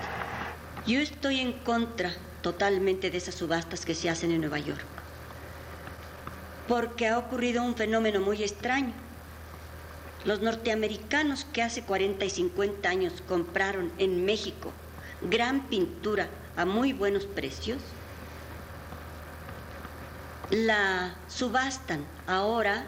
Yo 0.87 1.00
estoy 1.00 1.40
en 1.40 1.52
contra 1.64 2.12
totalmente 2.42 3.11
de 3.11 3.18
esas 3.18 3.35
subastas 3.35 3.85
que 3.85 3.94
se 3.94 4.10
hacen 4.10 4.30
en 4.30 4.41
Nueva 4.41 4.58
York. 4.58 4.84
Porque 6.69 7.08
ha 7.08 7.19
ocurrido 7.19 7.62
un 7.62 7.75
fenómeno 7.75 8.21
muy 8.21 8.43
extraño. 8.43 8.93
Los 10.25 10.41
norteamericanos 10.41 11.47
que 11.52 11.62
hace 11.62 11.82
40 11.82 12.25
y 12.25 12.30
50 12.30 12.88
años 12.88 13.23
compraron 13.26 13.93
en 13.99 14.25
México 14.25 14.73
gran 15.23 15.69
pintura 15.69 16.28
a 16.56 16.65
muy 16.65 16.93
buenos 16.93 17.25
precios, 17.25 17.78
la 20.50 21.15
subastan 21.28 22.04
ahora 22.26 22.86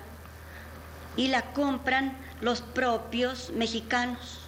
y 1.16 1.28
la 1.28 1.52
compran 1.52 2.16
los 2.40 2.60
propios 2.60 3.50
mexicanos, 3.50 4.40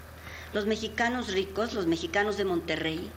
los 0.52 0.66
mexicanos 0.66 1.32
ricos, 1.32 1.74
los 1.74 1.86
mexicanos 1.86 2.36
de 2.36 2.44
Monterrey 2.44 3.10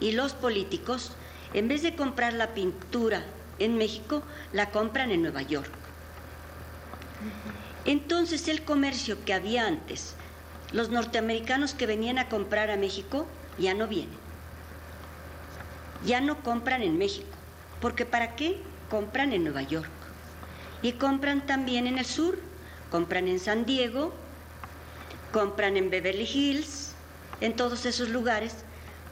y 0.00 0.12
los 0.12 0.32
políticos, 0.32 1.12
en 1.54 1.68
vez 1.68 1.82
de 1.82 1.96
comprar 1.96 2.34
la 2.34 2.52
pintura 2.52 3.24
en 3.58 3.78
México, 3.78 4.22
la 4.52 4.70
compran 4.70 5.10
en 5.10 5.22
Nueva 5.22 5.42
York. 5.42 5.70
Entonces 7.84 8.48
el 8.48 8.64
comercio 8.64 9.24
que 9.24 9.32
había 9.32 9.66
antes, 9.66 10.14
los 10.72 10.90
norteamericanos 10.90 11.74
que 11.74 11.86
venían 11.86 12.18
a 12.18 12.28
comprar 12.28 12.70
a 12.70 12.76
México, 12.76 13.26
ya 13.58 13.72
no 13.72 13.86
vienen. 13.86 14.18
Ya 16.04 16.20
no 16.20 16.42
compran 16.42 16.82
en 16.82 16.98
México. 16.98 17.28
Porque 17.80 18.04
¿para 18.04 18.34
qué? 18.34 18.60
Compran 18.90 19.32
en 19.32 19.44
Nueva 19.44 19.62
York. 19.62 19.88
Y 20.82 20.92
compran 20.92 21.46
también 21.46 21.86
en 21.86 21.98
el 21.98 22.04
sur. 22.04 22.38
Compran 22.90 23.26
en 23.26 23.40
San 23.40 23.64
Diego, 23.64 24.14
compran 25.32 25.76
en 25.76 25.90
Beverly 25.90 26.28
Hills, 26.32 26.92
en 27.40 27.56
todos 27.56 27.86
esos 27.86 28.08
lugares, 28.08 28.64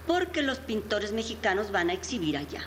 porque 0.07 0.43
los 0.43 0.59
pintores 0.59 1.13
mexicanos 1.13 1.71
van 1.71 1.91
a 1.91 1.95
exhibir 1.95 2.37
allá. 2.37 2.63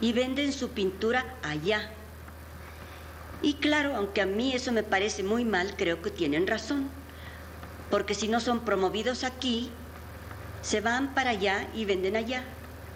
Y 0.00 0.12
venden 0.12 0.52
su 0.52 0.70
pintura 0.70 1.24
allá 1.42 1.90
y 3.40 3.54
claro, 3.54 3.94
aunque 3.94 4.20
a 4.20 4.26
mí 4.26 4.52
eso 4.52 4.72
me 4.72 4.82
parece 4.82 5.22
muy 5.22 5.44
mal, 5.44 5.74
creo 5.76 6.02
que 6.02 6.10
tienen 6.10 6.46
razón. 6.46 6.88
Porque 7.90 8.14
si 8.14 8.28
no 8.28 8.40
son 8.40 8.64
promovidos 8.64 9.24
aquí, 9.24 9.70
se 10.60 10.80
van 10.80 11.14
para 11.14 11.30
allá 11.30 11.68
y 11.74 11.84
venden 11.84 12.16
allá 12.16 12.42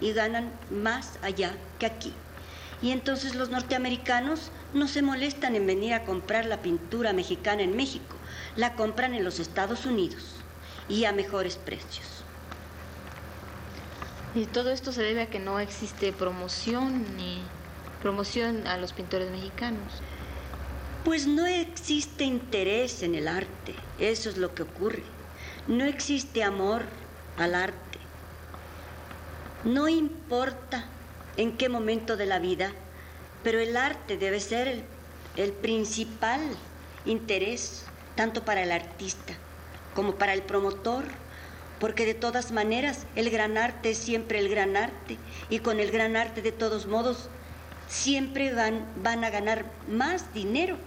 y 0.01 0.11
ganan 0.11 0.51
más 0.69 1.17
allá 1.21 1.53
que 1.79 1.85
aquí. 1.85 2.13
Y 2.81 2.91
entonces 2.91 3.35
los 3.35 3.49
norteamericanos 3.49 4.51
no 4.73 4.89
se 4.89 5.01
molestan 5.01 5.55
en 5.55 5.65
venir 5.65 5.93
a 5.93 6.03
comprar 6.03 6.45
la 6.45 6.61
pintura 6.61 7.13
mexicana 7.13 7.61
en 7.61 7.77
México, 7.77 8.17
la 8.57 8.75
compran 8.75 9.13
en 9.13 9.23
los 9.23 9.39
Estados 9.39 9.85
Unidos 9.85 10.35
y 10.89 11.05
a 11.05 11.13
mejores 11.13 11.55
precios. 11.55 12.12
Y 14.35 14.45
todo 14.45 14.71
esto 14.71 14.91
se 14.91 15.03
debe 15.03 15.21
a 15.21 15.29
que 15.29 15.39
no 15.39 15.59
existe 15.59 16.11
promoción 16.11 17.15
ni 17.17 17.41
promoción 18.01 18.65
a 18.65 18.77
los 18.77 18.91
pintores 18.91 19.29
mexicanos. 19.31 20.01
Pues 21.05 21.27
no 21.27 21.45
existe 21.45 22.23
interés 22.23 23.03
en 23.03 23.13
el 23.13 23.27
arte, 23.27 23.75
eso 23.99 24.29
es 24.29 24.37
lo 24.37 24.55
que 24.55 24.63
ocurre. 24.63 25.03
No 25.67 25.85
existe 25.85 26.43
amor 26.43 26.83
al 27.37 27.55
arte. 27.55 27.99
No 29.63 29.87
importa 29.87 30.85
en 31.37 31.55
qué 31.55 31.69
momento 31.69 32.17
de 32.17 32.25
la 32.25 32.39
vida, 32.39 32.71
pero 33.43 33.59
el 33.59 33.77
arte 33.77 34.17
debe 34.17 34.39
ser 34.39 34.67
el, 34.67 34.83
el 35.35 35.51
principal 35.51 36.41
interés, 37.05 37.85
tanto 38.15 38.43
para 38.43 38.63
el 38.63 38.71
artista 38.71 39.33
como 39.93 40.15
para 40.15 40.33
el 40.33 40.41
promotor, 40.41 41.05
porque 41.79 42.05
de 42.05 42.13
todas 42.13 42.51
maneras 42.51 43.05
el 43.15 43.29
gran 43.29 43.57
arte 43.57 43.91
es 43.91 43.97
siempre 43.97 44.39
el 44.39 44.49
gran 44.49 44.77
arte 44.77 45.17
y 45.49 45.59
con 45.59 45.79
el 45.79 45.91
gran 45.91 46.15
arte 46.15 46.41
de 46.41 46.51
todos 46.51 46.87
modos 46.87 47.29
siempre 47.87 48.53
van, 48.53 48.85
van 48.97 49.23
a 49.23 49.29
ganar 49.29 49.65
más 49.87 50.33
dinero. 50.33 50.77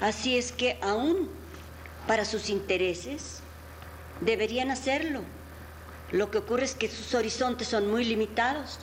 Así 0.00 0.38
es 0.38 0.52
que 0.52 0.78
aún 0.80 1.28
para 2.06 2.24
sus 2.24 2.48
intereses 2.48 3.40
deberían 4.20 4.70
hacerlo. 4.70 5.22
Lo 6.10 6.30
que 6.30 6.38
ocurre 6.38 6.64
es 6.64 6.74
que 6.74 6.88
sus 6.88 7.14
horizontes 7.14 7.68
son 7.68 7.90
muy 7.90 8.04
limitados. 8.04 8.78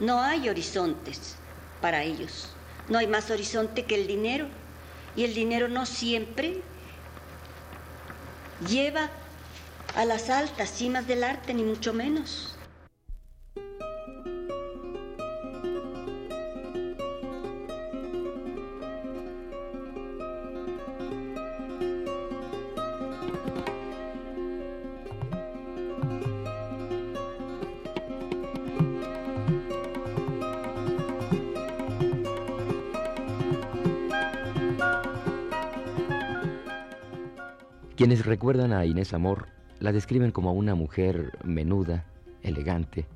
No 0.00 0.20
hay 0.20 0.48
horizontes 0.48 1.36
para 1.80 2.02
ellos. 2.02 2.50
No 2.88 2.98
hay 2.98 3.06
más 3.06 3.30
horizonte 3.30 3.84
que 3.84 3.94
el 3.94 4.06
dinero. 4.06 4.46
Y 5.14 5.24
el 5.24 5.34
dinero 5.34 5.68
no 5.68 5.86
siempre 5.86 6.60
lleva 8.68 9.10
a 9.96 10.04
las 10.04 10.28
altas 10.28 10.70
cimas 10.70 11.06
del 11.06 11.24
arte, 11.24 11.54
ni 11.54 11.64
mucho 11.64 11.94
menos. 11.94 12.52
Quienes 37.96 38.26
recuerdan 38.26 38.74
a 38.74 38.84
Inés 38.84 39.14
Amor 39.14 39.55
la 39.80 39.92
describen 39.92 40.30
como 40.30 40.52
una 40.52 40.74
mujer 40.74 41.38
menuda, 41.44 42.04
elegante, 42.42 43.06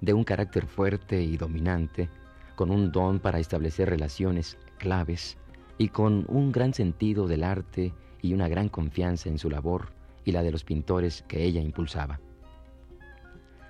de 0.00 0.12
un 0.12 0.24
carácter 0.24 0.66
fuerte 0.66 1.22
y 1.22 1.36
dominante, 1.36 2.08
con 2.56 2.70
un 2.70 2.92
don 2.92 3.20
para 3.20 3.38
establecer 3.38 3.88
relaciones 3.88 4.58
claves 4.78 5.38
y 5.78 5.88
con 5.88 6.26
un 6.28 6.52
gran 6.52 6.74
sentido 6.74 7.26
del 7.26 7.42
arte 7.42 7.92
y 8.20 8.34
una 8.34 8.48
gran 8.48 8.68
confianza 8.68 9.28
en 9.28 9.38
su 9.38 9.48
labor 9.48 9.92
y 10.24 10.32
la 10.32 10.42
de 10.42 10.52
los 10.52 10.64
pintores 10.64 11.24
que 11.26 11.42
ella 11.42 11.62
impulsaba. 11.62 12.20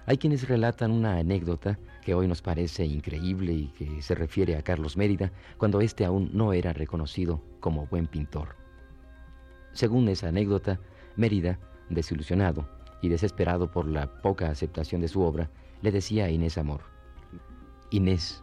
Hay 0.06 0.18
quienes 0.18 0.48
relatan 0.48 0.90
una 0.90 1.18
anécdota 1.18 1.78
que 2.02 2.14
hoy 2.14 2.26
nos 2.26 2.42
parece 2.42 2.84
increíble 2.84 3.52
y 3.52 3.66
que 3.68 4.02
se 4.02 4.16
refiere 4.16 4.56
a 4.56 4.62
Carlos 4.62 4.96
Mérida 4.96 5.30
cuando 5.56 5.80
éste 5.80 6.04
aún 6.04 6.30
no 6.32 6.52
era 6.52 6.72
reconocido 6.72 7.40
como 7.60 7.86
buen 7.86 8.08
pintor. 8.08 8.56
Según 9.72 10.08
esa 10.08 10.28
anécdota, 10.28 10.80
Mérida, 11.14 11.60
desilusionado 11.90 12.66
y 13.02 13.08
desesperado 13.08 13.70
por 13.70 13.86
la 13.86 14.20
poca 14.22 14.50
aceptación 14.50 15.00
de 15.00 15.08
su 15.08 15.22
obra, 15.22 15.50
le 15.82 15.92
decía 15.92 16.24
a 16.24 16.30
Inés 16.30 16.58
Amor, 16.58 16.80
Inés, 17.90 18.42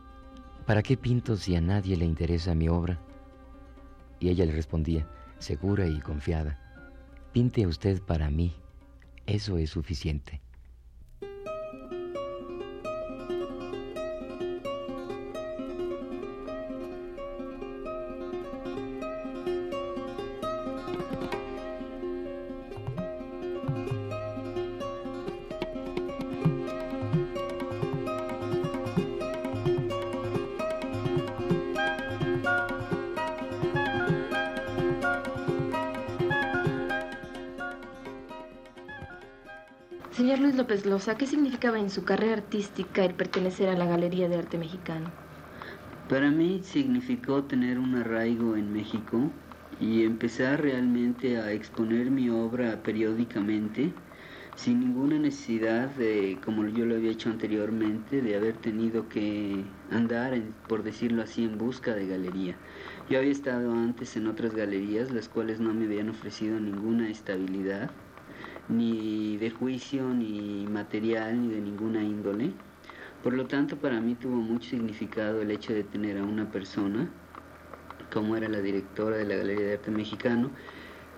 ¿para 0.65 0.83
qué 0.83 0.97
pinto 0.97 1.37
si 1.37 1.55
a 1.55 1.61
nadie 1.61 1.95
le 1.95 2.05
interesa 2.05 2.53
mi 2.53 2.69
obra? 2.69 2.99
Y 4.19 4.29
ella 4.29 4.45
le 4.45 4.51
respondía, 4.51 5.07
segura 5.39 5.87
y 5.87 5.99
confiada, 5.99 6.59
pinte 7.31 7.65
usted 7.65 8.01
para 8.01 8.29
mí, 8.29 8.55
eso 9.25 9.57
es 9.57 9.69
suficiente. 9.69 10.41
Luis 40.39 40.55
López 40.55 40.85
Loza, 40.85 41.17
¿qué 41.17 41.25
significaba 41.25 41.79
en 41.79 41.89
su 41.89 42.03
carrera 42.03 42.33
artística 42.33 43.03
el 43.03 43.13
pertenecer 43.15 43.69
a 43.69 43.75
la 43.75 43.85
Galería 43.85 44.29
de 44.29 44.35
Arte 44.35 44.57
Mexicano? 44.57 45.05
Para 46.09 46.29
mí 46.29 46.61
significó 46.63 47.43
tener 47.43 47.79
un 47.79 47.95
arraigo 47.95 48.55
en 48.55 48.71
México 48.71 49.31
y 49.81 50.03
empezar 50.03 50.61
realmente 50.61 51.37
a 51.37 51.51
exponer 51.51 52.11
mi 52.11 52.29
obra 52.29 52.83
periódicamente 52.83 53.91
sin 54.55 54.79
ninguna 54.79 55.19
necesidad 55.19 55.89
de, 55.89 56.39
como 56.43 56.67
yo 56.67 56.85
lo 56.85 56.95
había 56.95 57.11
hecho 57.11 57.29
anteriormente, 57.29 58.21
de 58.21 58.35
haber 58.35 58.57
tenido 58.57 59.07
que 59.07 59.63
andar, 59.91 60.33
por 60.67 60.83
decirlo 60.83 61.21
así, 61.21 61.43
en 61.43 61.57
busca 61.57 61.93
de 61.93 62.07
galería. 62.07 62.55
Yo 63.09 63.19
había 63.19 63.31
estado 63.31 63.71
antes 63.71 64.17
en 64.17 64.27
otras 64.27 64.55
galerías, 64.55 65.11
las 65.11 65.29
cuales 65.29 65.59
no 65.59 65.73
me 65.73 65.85
habían 65.85 66.09
ofrecido 66.09 66.59
ninguna 66.59 67.09
estabilidad 67.09 67.91
ni 68.69 69.37
de 69.37 69.49
juicio, 69.49 70.03
ni 70.13 70.65
material, 70.67 71.41
ni 71.41 71.53
de 71.53 71.61
ninguna 71.61 72.03
índole. 72.03 72.51
Por 73.23 73.33
lo 73.33 73.45
tanto, 73.45 73.75
para 73.77 73.99
mí 73.99 74.15
tuvo 74.15 74.35
mucho 74.35 74.69
significado 74.69 75.41
el 75.41 75.51
hecho 75.51 75.73
de 75.73 75.83
tener 75.83 76.17
a 76.17 76.23
una 76.23 76.45
persona, 76.51 77.07
como 78.13 78.35
era 78.35 78.47
la 78.47 78.61
directora 78.61 79.17
de 79.17 79.25
la 79.25 79.35
Galería 79.35 79.65
de 79.65 79.73
Arte 79.73 79.91
Mexicano, 79.91 80.49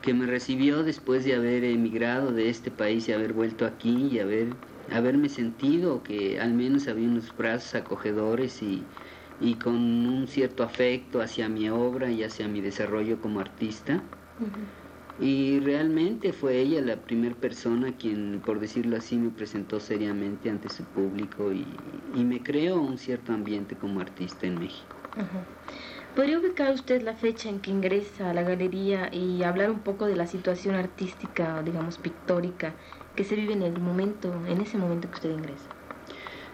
que 0.01 0.13
me 0.13 0.25
recibió 0.25 0.83
después 0.83 1.25
de 1.25 1.35
haber 1.35 1.63
emigrado 1.63 2.31
de 2.31 2.49
este 2.49 2.71
país 2.71 3.07
y 3.07 3.13
haber 3.13 3.33
vuelto 3.33 3.65
aquí 3.65 4.07
y 4.11 4.19
haber, 4.19 4.47
haberme 4.91 5.29
sentido 5.29 6.03
que 6.03 6.39
al 6.39 6.53
menos 6.53 6.87
había 6.87 7.07
unos 7.07 7.35
brazos 7.35 7.75
acogedores 7.75 8.61
y, 8.61 8.83
y 9.41 9.55
con 9.55 9.75
un 9.75 10.27
cierto 10.27 10.63
afecto 10.63 11.21
hacia 11.21 11.49
mi 11.49 11.69
obra 11.69 12.11
y 12.11 12.23
hacia 12.23 12.47
mi 12.47 12.61
desarrollo 12.61 13.19
como 13.21 13.39
artista. 13.39 14.01
Y 15.19 15.59
realmente 15.59 16.31
fue 16.31 16.59
ella 16.59 16.81
la 16.81 16.95
primera 16.95 17.35
persona 17.35 17.91
quien, 17.97 18.41
por 18.45 18.59
decirlo 18.59 18.95
así, 18.95 19.17
me 19.17 19.29
presentó 19.29 19.81
seriamente 19.81 20.49
ante 20.49 20.69
su 20.69 20.85
público 20.85 21.51
y, 21.51 21.65
me 22.15 22.41
creó 22.41 22.79
un 22.81 22.97
cierto 22.97 23.33
ambiente 23.33 23.75
como 23.75 23.99
artista 23.99 24.47
en 24.47 24.59
México. 24.59 24.95
¿Podría 26.15 26.39
ubicar 26.39 26.73
usted 26.73 27.01
la 27.01 27.15
fecha 27.15 27.49
en 27.49 27.59
que 27.59 27.71
ingresa 27.71 28.29
a 28.29 28.33
la 28.33 28.43
galería 28.43 29.09
y 29.13 29.43
hablar 29.43 29.71
un 29.71 29.79
poco 29.79 30.05
de 30.05 30.15
la 30.15 30.27
situación 30.27 30.75
artística, 30.75 31.61
digamos, 31.63 31.97
pictórica, 31.97 32.73
que 33.15 33.23
se 33.25 33.35
vive 33.35 33.53
en 33.53 33.63
el 33.63 33.79
momento, 33.79 34.33
en 34.47 34.61
ese 34.61 34.77
momento 34.77 35.09
que 35.09 35.15
usted 35.15 35.31
ingresa? 35.31 35.65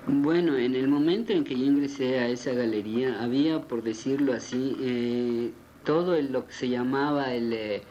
Bueno, 0.08 0.58
en 0.58 0.75
el 0.75 0.88
momento 0.88 1.34
en 1.34 1.43
que 1.43 1.58
yo 1.58 1.65
ingresé 1.65 2.19
a 2.19 2.28
esa 2.30 2.54
galería 2.54 3.23
había, 3.23 3.62
por 3.62 3.84
decirlo 3.84 4.34
así, 4.34 4.78
eh, 4.80 5.51
todo 5.84 6.19
lo 6.19 6.47
que 6.47 6.54
se 6.54 6.69
llamaba 6.69 7.34
el... 7.34 7.54
Eh, 7.54 7.82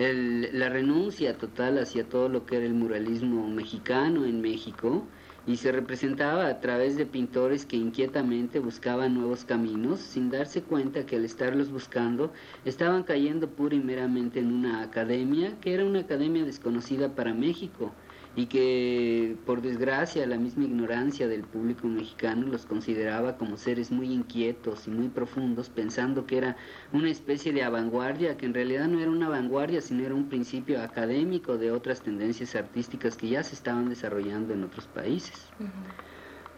la 0.00 0.70
renuncia 0.70 1.36
total 1.36 1.76
hacia 1.76 2.08
todo 2.08 2.30
lo 2.30 2.46
que 2.46 2.56
era 2.56 2.64
el 2.64 2.72
muralismo 2.72 3.46
mexicano 3.48 4.24
en 4.24 4.40
México 4.40 5.02
y 5.46 5.58
se 5.58 5.72
representaba 5.72 6.46
a 6.46 6.58
través 6.60 6.96
de 6.96 7.04
pintores 7.04 7.66
que 7.66 7.76
inquietamente 7.76 8.60
buscaban 8.60 9.12
nuevos 9.12 9.44
caminos 9.44 10.00
sin 10.00 10.30
darse 10.30 10.62
cuenta 10.62 11.04
que 11.04 11.16
al 11.16 11.26
estarlos 11.26 11.70
buscando 11.70 12.32
estaban 12.64 13.02
cayendo 13.02 13.50
pura 13.50 13.74
y 13.74 13.80
meramente 13.80 14.40
en 14.40 14.52
una 14.52 14.82
academia 14.82 15.60
que 15.60 15.74
era 15.74 15.84
una 15.84 16.00
academia 16.00 16.46
desconocida 16.46 17.14
para 17.14 17.34
México 17.34 17.94
y 18.36 18.46
que 18.46 19.36
por 19.44 19.60
desgracia 19.60 20.26
la 20.26 20.36
misma 20.36 20.64
ignorancia 20.64 21.26
del 21.26 21.42
público 21.42 21.88
mexicano 21.88 22.46
los 22.46 22.64
consideraba 22.64 23.36
como 23.36 23.56
seres 23.56 23.90
muy 23.90 24.12
inquietos 24.12 24.86
y 24.86 24.90
muy 24.90 25.08
profundos, 25.08 25.68
pensando 25.68 26.26
que 26.26 26.38
era 26.38 26.56
una 26.92 27.10
especie 27.10 27.52
de 27.52 27.68
vanguardia, 27.68 28.36
que 28.36 28.46
en 28.46 28.54
realidad 28.54 28.86
no 28.86 29.00
era 29.00 29.10
una 29.10 29.28
vanguardia, 29.28 29.80
sino 29.80 30.04
era 30.04 30.14
un 30.14 30.28
principio 30.28 30.80
académico 30.80 31.58
de 31.58 31.72
otras 31.72 32.02
tendencias 32.02 32.54
artísticas 32.54 33.16
que 33.16 33.28
ya 33.28 33.42
se 33.42 33.54
estaban 33.54 33.88
desarrollando 33.88 34.54
en 34.54 34.62
otros 34.62 34.86
países. 34.86 35.46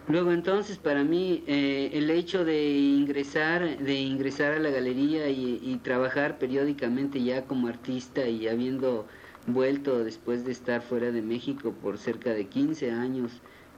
Luego 0.09 0.33
entonces 0.33 0.79
para 0.79 1.05
mí 1.05 1.43
eh, 1.47 1.91
el 1.95 2.11
hecho 2.11 2.45
de 2.45 2.71
ingresar, 2.71 3.79
de 3.79 3.95
ingresar 3.95 4.53
a 4.53 4.59
la 4.59 4.71
galería 4.71 5.29
y 5.31 5.81
trabajar 5.83 6.39
periódicamente 6.39 7.23
ya 7.23 7.47
como 7.47 7.69
artista 7.69 8.27
y 8.27 8.49
habiendo 8.49 9.07
vuelto 9.47 10.05
después 10.05 10.45
de 10.45 10.53
estar 10.53 10.83
fuera 10.83 11.11
de 11.11 11.23
México 11.23 11.75
por 11.83 11.99
cerca 11.99 12.31
de 12.31 12.47
15 12.47 12.91
años 12.91 13.33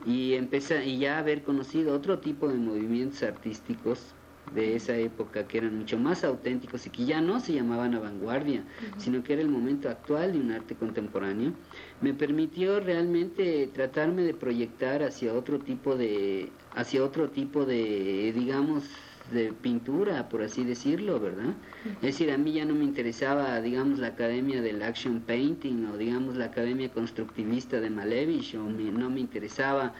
y, 0.07 0.35
empecé, 0.35 0.85
y 0.85 0.99
ya 0.99 1.19
haber 1.19 1.43
conocido 1.43 1.95
otro 1.95 2.19
tipo 2.19 2.49
de 2.49 2.57
movimientos 2.57 3.23
artísticos 3.23 4.15
de 4.55 4.77
esa 4.77 4.97
época 4.97 5.47
que 5.49 5.59
eran 5.59 5.79
mucho 5.79 5.99
más 5.99 6.23
auténticos 6.23 6.87
y 6.87 6.91
que 6.91 7.07
ya 7.07 7.21
no 7.21 7.41
se 7.41 7.55
llamaban 7.55 7.95
a 7.95 7.99
vanguardia, 7.99 8.63
sino 8.99 9.23
que 9.23 9.33
era 9.33 9.43
el 9.43 9.49
momento 9.49 9.89
actual 9.89 10.33
de 10.33 10.41
un 10.41 10.53
arte 10.53 10.75
contemporáneo, 10.75 11.53
me 12.01 12.13
permitió 12.13 12.79
realmente 12.81 13.69
tratarme 13.73 14.23
de 14.23 14.35
proyectar 14.35 15.03
hacia 15.03 15.33
otro 15.33 15.59
tipo 15.59 15.97
de, 15.97 16.51
hacia 16.75 17.03
otro 17.03 17.31
tipo 17.31 17.65
de, 17.65 18.33
digamos, 18.35 18.85
de 19.33 19.53
pintura, 19.53 20.29
por 20.29 20.43
así 20.43 20.65
decirlo, 20.65 21.19
¿verdad? 21.19 21.55
Es 21.97 22.03
decir, 22.03 22.31
a 22.31 22.39
mí 22.39 22.53
ya 22.53 22.65
no 22.65 22.75
me 22.75 22.85
interesaba, 22.85 23.61
digamos, 23.61 23.99
la 23.99 24.09
academia 24.09 24.61
del 24.61 24.83
action 24.83 25.21
painting 25.21 25.87
o, 25.87 25.97
digamos, 25.97 26.37
la 26.37 26.47
academia 26.47 26.91
constructivista 26.91 27.81
de 27.81 27.91
Malevich, 27.91 28.55
o 28.55 28.63
no 28.63 29.11
me 29.11 29.21
interesaba 29.21 29.95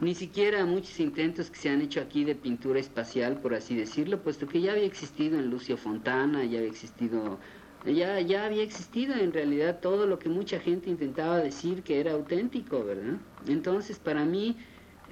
ni 0.00 0.14
siquiera 0.14 0.64
muchos 0.64 0.98
intentos 0.98 1.50
que 1.50 1.58
se 1.58 1.68
han 1.70 1.80
hecho 1.80 2.00
aquí 2.00 2.24
de 2.24 2.34
pintura 2.34 2.80
espacial, 2.80 3.40
por 3.40 3.54
así 3.54 3.76
decirlo, 3.76 4.22
puesto 4.22 4.46
que 4.46 4.60
ya 4.60 4.72
había 4.72 4.86
existido 4.86 5.38
en 5.38 5.50
Lucio 5.50 5.76
Fontana, 5.76 6.44
ya 6.44 6.58
había 6.58 6.70
existido 6.70 7.38
ya, 7.86 8.18
ya 8.20 8.46
había 8.46 8.62
existido 8.62 9.14
en 9.14 9.32
realidad 9.32 9.80
todo 9.80 10.06
lo 10.06 10.18
que 10.18 10.30
mucha 10.30 10.58
gente 10.58 10.88
intentaba 10.88 11.38
decir 11.38 11.82
que 11.82 12.00
era 12.00 12.12
auténtico, 12.12 12.82
¿verdad? 12.82 13.18
Entonces, 13.46 13.98
para 13.98 14.24
mí, 14.24 14.56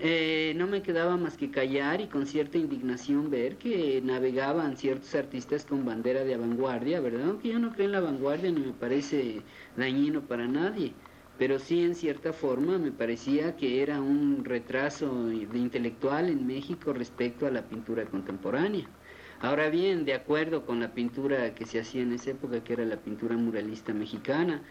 eh, 0.05 0.53
no 0.57 0.67
me 0.67 0.83
quedaba 0.83 1.17
más 1.17 1.37
que 1.37 1.53
callar 1.53 2.01
y 2.01 2.09
con 2.09 2.27
cierta 2.27 2.59
indignación 2.59 3.31
ver 3.31 3.57
que 3.57 4.01
navegaban 4.03 4.77
ciertos 4.77 5.15
artistas 5.15 5.65
con 5.65 5.85
bandera 5.85 6.25
de 6.25 6.37
vanguardia, 6.37 7.01
¿verdad? 7.01 7.29
Aunque 7.29 7.51
yo 7.51 7.61
no 7.61 7.73
creo 7.73 7.87
en 7.87 7.93
la 7.93 8.01
vanguardia 8.01 8.51
ni 8.51 8.61
me 8.63 8.73
parece 8.73 9.45
dañino 9.77 10.27
para 10.27 10.49
nadie, 10.49 10.97
pero 11.39 11.61
sí 11.61 11.85
en 11.85 11.95
cierta 11.95 12.33
forma 12.33 12.79
me 12.79 12.91
parecía 12.91 13.55
que 13.57 13.81
era 13.81 14.01
un 14.01 14.45
retraso 14.45 15.27
de 15.27 15.59
intelectual 15.59 16.29
en 16.31 16.47
México 16.49 16.93
respecto 16.93 17.47
a 17.47 17.53
la 17.53 17.69
pintura 17.69 18.05
contemporánea. 18.11 18.91
Ahora 19.39 19.71
bien, 19.71 20.05
de 20.05 20.15
acuerdo 20.15 20.65
con 20.67 20.81
la 20.81 20.95
pintura 20.95 21.55
que 21.55 21.65
se 21.67 21.79
hacía 21.81 22.03
en 22.03 22.13
esa 22.13 22.31
época, 22.31 22.65
que 22.65 22.73
era 22.73 22.85
la 22.85 23.03
pintura 23.03 23.37
muralista 23.37 23.93
mexicana, 23.95 24.63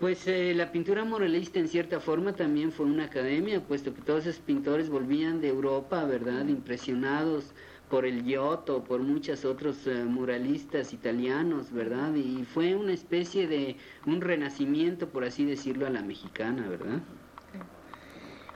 pues 0.00 0.26
eh, 0.26 0.54
la 0.54 0.72
pintura 0.72 1.04
moralista 1.04 1.58
en 1.60 1.68
cierta 1.68 2.00
forma 2.00 2.34
también 2.34 2.72
fue 2.72 2.86
una 2.86 3.04
academia, 3.04 3.60
puesto 3.66 3.94
que 3.94 4.02
todos 4.02 4.26
esos 4.26 4.40
pintores 4.40 4.88
volvían 4.88 5.40
de 5.40 5.48
Europa, 5.48 6.04
¿verdad? 6.06 6.48
Impresionados 6.48 7.54
por 7.88 8.06
el 8.06 8.24
Giotto, 8.24 8.84
por 8.84 9.02
muchos 9.02 9.44
otros 9.44 9.86
eh, 9.86 10.04
muralistas 10.04 10.92
italianos, 10.94 11.70
¿verdad? 11.72 12.14
Y 12.14 12.44
fue 12.44 12.74
una 12.74 12.92
especie 12.94 13.46
de 13.46 13.76
un 14.06 14.20
renacimiento, 14.22 15.10
por 15.10 15.24
así 15.24 15.44
decirlo, 15.44 15.86
a 15.86 15.90
la 15.90 16.02
mexicana, 16.02 16.68
¿verdad? 16.68 17.02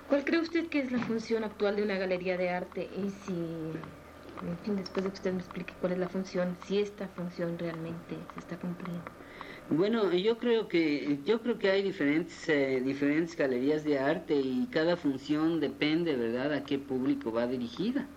¿Cuál 0.06 0.24
cree 0.24 0.40
usted 0.40 0.68
que 0.68 0.80
es 0.80 0.92
la 0.92 1.00
función 1.00 1.44
actual 1.44 1.76
de 1.76 1.82
una 1.82 1.98
galería 1.98 2.36
de 2.38 2.50
arte? 2.50 2.88
Y 2.94 3.10
si, 3.10 3.72
en 4.40 4.58
fin, 4.58 4.76
después 4.76 5.04
de 5.04 5.10
que 5.10 5.14
usted 5.16 5.32
me 5.32 5.40
explique 5.40 5.74
cuál 5.78 5.92
es 5.92 5.98
la 5.98 6.08
función, 6.08 6.56
si 6.56 6.78
esta 6.78 7.08
función 7.08 7.58
realmente 7.58 8.28
se 8.32 8.40
está 8.40 8.58
cumpliendo. 8.58 9.10
Bueno, 9.68 10.12
yo 10.12 10.38
creo 10.38 10.68
que 10.68 11.22
yo 11.24 11.40
creo 11.42 11.58
que 11.58 11.70
hay 11.70 11.82
diferentes 11.82 12.48
eh, 12.48 12.80
diferentes 12.84 13.34
galerías 13.36 13.82
de 13.82 13.98
arte 13.98 14.34
y 14.36 14.68
cada 14.70 14.96
función 14.96 15.58
depende, 15.60 16.16
¿verdad?, 16.16 16.52
a 16.52 16.64
qué 16.66 16.78
público 16.78 17.32
va 17.32 17.46
dirigida 17.46 18.08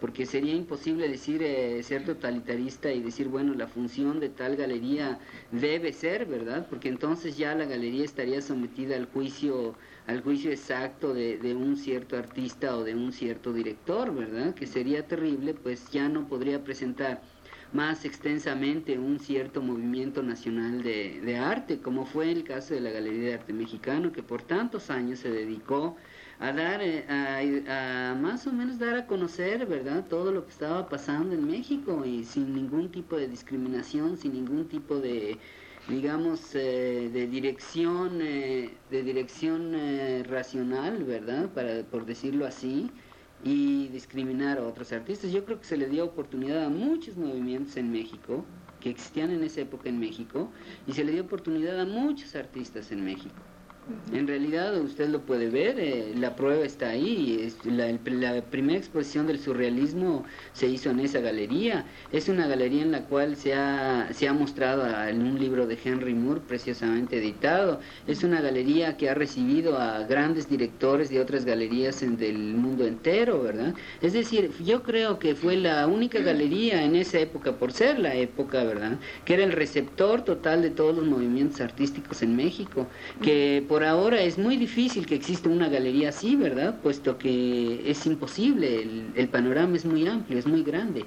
porque 0.00 0.26
sería 0.26 0.54
imposible 0.54 1.08
decir 1.08 1.42
eh, 1.42 1.82
ser 1.82 2.04
totalitarista 2.04 2.92
y 2.92 3.00
decir, 3.02 3.28
bueno, 3.28 3.54
la 3.54 3.68
función 3.68 4.20
de 4.20 4.28
tal 4.28 4.56
galería 4.56 5.18
debe 5.50 5.92
ser, 5.92 6.26
¿verdad? 6.26 6.66
Porque 6.68 6.88
entonces 6.88 7.36
ya 7.38 7.54
la 7.54 7.64
galería 7.64 8.04
estaría 8.04 8.42
sometida 8.42 8.96
al 8.96 9.06
juicio 9.06 9.78
al 10.06 10.20
juicio 10.22 10.50
exacto 10.50 11.14
de, 11.14 11.38
de, 11.38 11.54
un 11.54 11.76
cierto 11.76 12.16
artista 12.18 12.76
o 12.76 12.84
de 12.84 12.94
un 12.94 13.12
cierto 13.12 13.52
director, 13.52 14.14
¿verdad? 14.14 14.54
Que 14.54 14.66
sería 14.66 15.06
terrible, 15.06 15.54
pues 15.54 15.90
ya 15.90 16.08
no 16.08 16.28
podría 16.28 16.62
presentar 16.64 17.22
más 17.74 18.04
extensamente 18.04 18.96
un 18.98 19.18
cierto 19.18 19.60
movimiento 19.60 20.22
nacional 20.22 20.82
de, 20.84 21.36
arte, 21.36 21.80
como 21.80 22.06
fue 22.06 22.30
el 22.30 22.44
caso 22.44 22.72
de 22.72 22.80
la 22.80 22.90
Galería 22.90 23.30
de 23.30 23.34
Arte 23.34 23.52
Mexicano, 23.52 24.12
que 24.12 24.22
por 24.22 24.42
tantos 24.42 24.90
años 24.90 25.18
se 25.18 25.30
dedicó 25.30 25.96
a 26.38 26.52
dar, 26.52 26.80
eh, 26.82 27.04
a, 27.68 28.14
más 28.14 28.46
o 28.46 28.52
menos 28.52 28.78
dar 28.78 28.94
a 28.94 29.06
conocer, 29.08 29.66
¿verdad? 29.66 30.06
Todo 30.08 30.30
lo 30.30 30.44
que 30.44 30.52
estaba 30.52 30.88
pasando 30.88 31.34
en 31.34 31.44
México 31.48 32.04
y 32.04 32.22
sin 32.24 32.54
ningún 32.54 32.92
tipo 32.92 33.16
de 33.16 33.26
discriminación, 33.26 34.16
sin 34.18 34.34
ningún 34.34 34.68
tipo 34.68 35.00
de, 35.00 35.36
digamos, 35.88 36.54
eh, 36.54 37.10
de 37.12 37.26
dirección, 37.26 38.20
eh, 38.22 38.70
de 38.88 39.02
dirección 39.02 39.72
racional, 40.30 41.02
¿verdad? 41.02 41.48
Para, 41.52 41.82
por 41.82 42.06
decirlo 42.06 42.46
así, 42.46 42.92
y 43.44 43.88
discriminar 43.88 44.58
a 44.58 44.66
otros 44.66 44.92
artistas. 44.92 45.30
Yo 45.30 45.44
creo 45.44 45.60
que 45.60 45.66
se 45.66 45.76
le 45.76 45.88
dio 45.88 46.04
oportunidad 46.04 46.64
a 46.64 46.70
muchos 46.70 47.16
movimientos 47.16 47.76
en 47.76 47.92
México, 47.92 48.50
que 48.80 48.90
existían 48.90 49.30
en 49.30 49.44
esa 49.44 49.60
época 49.60 49.88
en 49.90 50.00
México, 50.00 50.52
y 50.86 50.94
se 50.94 51.04
le 51.04 51.12
dio 51.12 51.22
oportunidad 51.24 51.78
a 51.80 51.84
muchos 51.84 52.34
artistas 52.34 52.90
en 52.90 53.04
México. 53.04 53.53
En 54.12 54.26
realidad 54.26 54.80
usted 54.80 55.08
lo 55.08 55.20
puede 55.20 55.50
ver, 55.50 55.78
eh, 55.78 56.14
la 56.16 56.34
prueba 56.36 56.64
está 56.64 56.88
ahí, 56.88 57.52
la, 57.64 57.92
la, 58.04 58.42
primera 58.42 58.78
exposición 58.78 59.26
del 59.26 59.38
surrealismo 59.38 60.24
se 60.54 60.68
hizo 60.68 60.88
en 60.88 61.00
esa 61.00 61.20
galería, 61.20 61.84
es 62.10 62.30
una 62.30 62.46
galería 62.46 62.82
en 62.82 62.92
la 62.92 63.02
cual 63.04 63.36
se 63.36 63.52
ha, 63.52 64.08
se 64.12 64.26
ha 64.26 64.32
mostrado 64.32 64.86
en 65.06 65.20
un 65.20 65.38
libro 65.38 65.66
de 65.66 65.78
Henry 65.84 66.14
Moore 66.14 66.40
preciosamente 66.48 67.18
editado, 67.18 67.80
es 68.06 68.24
una 68.24 68.40
galería 68.40 68.96
que 68.96 69.10
ha 69.10 69.14
recibido 69.14 69.78
a 69.78 69.98
grandes 70.04 70.48
directores 70.48 71.10
de 71.10 71.20
otras 71.20 71.44
galerías 71.44 72.02
en, 72.02 72.16
del 72.16 72.54
mundo 72.54 72.86
entero, 72.86 73.42
¿verdad? 73.42 73.74
Es 74.00 74.14
decir, 74.14 74.50
yo 74.64 74.82
creo 74.82 75.18
que 75.18 75.34
fue 75.34 75.56
la 75.56 75.86
única 75.86 76.20
galería 76.20 76.82
en 76.84 76.96
esa 76.96 77.18
época, 77.18 77.52
por 77.52 77.72
ser 77.72 77.98
la 77.98 78.14
época, 78.14 78.64
¿verdad? 78.64 78.98
Que 79.26 79.34
era 79.34 79.44
el 79.44 79.52
receptor 79.52 80.22
total 80.24 80.62
de 80.62 80.70
todos 80.70 80.96
los 80.96 81.04
movimientos 81.04 81.60
artísticos 81.60 82.22
en 82.22 82.34
México, 82.34 82.86
que 83.22 83.62
por 83.74 83.82
ahora 83.82 84.20
es 84.20 84.38
muy 84.38 84.56
difícil 84.56 85.04
que 85.04 85.16
exista 85.16 85.48
una 85.48 85.68
galería 85.68 86.10
así, 86.10 86.36
¿verdad? 86.36 86.76
Puesto 86.80 87.18
que 87.18 87.90
es 87.90 88.06
imposible, 88.06 88.82
el, 89.16 89.28
panorama 89.30 89.74
es 89.74 89.84
muy 89.84 90.06
amplio, 90.06 90.38
es 90.38 90.46
muy 90.46 90.62
grande. 90.62 91.04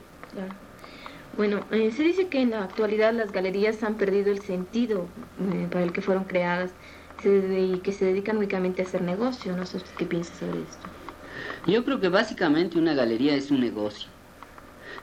Bueno, 1.38 1.62
eh, 1.72 1.94
se 1.96 2.04
dice 2.04 2.28
que 2.28 2.42
en 2.42 2.50
la 2.50 2.66
actualidad 2.66 3.14
las 3.14 3.32
galerías 3.32 3.82
han 3.84 3.96
perdido 3.96 4.34
el 4.34 4.40
sentido 4.40 5.06
eh, 5.40 5.68
para 5.72 5.86
el 5.86 5.94
que 5.94 6.02
fueron 6.02 6.26
creadas 6.26 6.72
y 7.24 7.78
que 7.78 7.94
se 7.94 8.04
dedican 8.04 8.36
únicamente 8.36 8.82
a 8.82 8.86
hacer 8.86 9.02
negocio. 9.02 9.56
No 9.56 9.66
sé 9.66 9.78
qué 9.98 10.06
piensa 10.06 10.34
sobre 10.36 10.60
esto. 10.64 10.88
Yo 11.68 11.86
creo 11.86 12.02
que 12.02 12.10
básicamente 12.10 12.78
una 12.78 12.94
galería 12.94 13.34
es 13.34 13.50
un 13.50 13.62
negocio. 13.62 14.17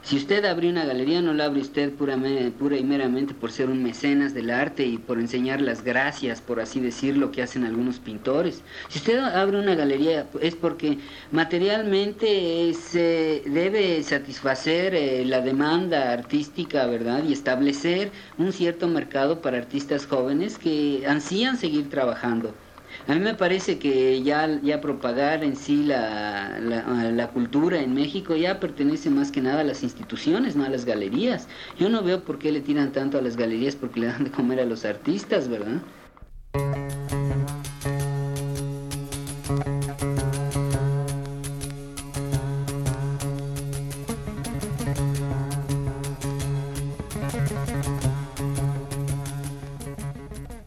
Si 0.04 0.16
usted 0.18 0.44
abre 0.44 0.68
una 0.68 0.84
galería, 0.84 1.22
no 1.22 1.32
la 1.32 1.46
abre 1.46 1.62
usted 1.62 1.94
pura, 1.94 2.14
y 2.14 2.84
meramente 2.84 3.32
por 3.32 3.50
ser 3.50 3.70
un 3.70 3.82
mecenas 3.82 4.34
del 4.34 4.50
arte 4.50 4.84
y 4.84 4.98
por 4.98 5.18
enseñar 5.18 5.62
las 5.62 5.82
gracias, 5.82 6.42
por 6.42 6.60
así 6.60 6.78
decirlo, 6.78 7.30
que 7.30 7.42
hacen 7.42 7.64
algunos 7.64 8.00
pintores. 8.00 8.62
Si 8.88 8.98
usted 8.98 9.18
abre 9.18 9.58
una 9.58 9.74
galería 9.74 10.28
es 10.42 10.56
porque 10.56 10.98
materialmente 11.30 12.74
se 12.74 13.44
debe 13.46 14.02
satisfacer 14.02 14.94
eh, 14.94 15.24
la 15.24 15.40
demanda 15.40 16.12
artística, 16.12 16.84
¿verdad? 16.86 17.24
Y 17.24 17.32
establecer 17.32 18.12
un 18.36 18.52
cierto 18.52 18.88
mercado 18.88 19.40
para 19.40 19.56
artistas 19.56 20.06
jóvenes 20.06 20.58
que 20.58 21.04
ansían 21.08 21.56
seguir 21.56 21.88
trabajando. 21.88 22.63
A 23.06 23.14
mí 23.14 23.20
me 23.20 23.34
parece 23.34 23.78
que 23.78 24.22
ya, 24.22 24.60
ya 24.62 24.80
propagar 24.80 25.44
en 25.44 25.56
sí 25.56 25.84
la, 25.84 26.58
la, 26.58 27.28
cultura 27.28 27.80
en 27.80 27.94
México 27.94 28.34
ya 28.34 28.60
pertenece 28.60 29.10
más 29.10 29.30
que 29.30 29.40
nada 29.40 29.60
a 29.60 29.64
las 29.64 29.82
instituciones, 29.82 30.56
no 30.56 30.64
a 30.64 30.68
las 30.68 30.84
galerías. 30.84 31.48
Yo 31.78 31.88
no 31.88 32.02
veo 32.02 32.24
por 32.24 32.38
qué 32.38 32.50
le 32.50 32.60
tiran 32.60 32.92
tanto 32.92 33.18
a 33.18 33.22
las 33.22 33.36
galerías 33.36 33.76
porque 33.76 34.00
le 34.00 34.06
dan 34.06 34.24
de 34.24 34.30
comer 34.30 34.60
a 34.60 34.64
los 34.64 34.84
artistas, 34.84 35.48
¿verdad? 35.48 35.82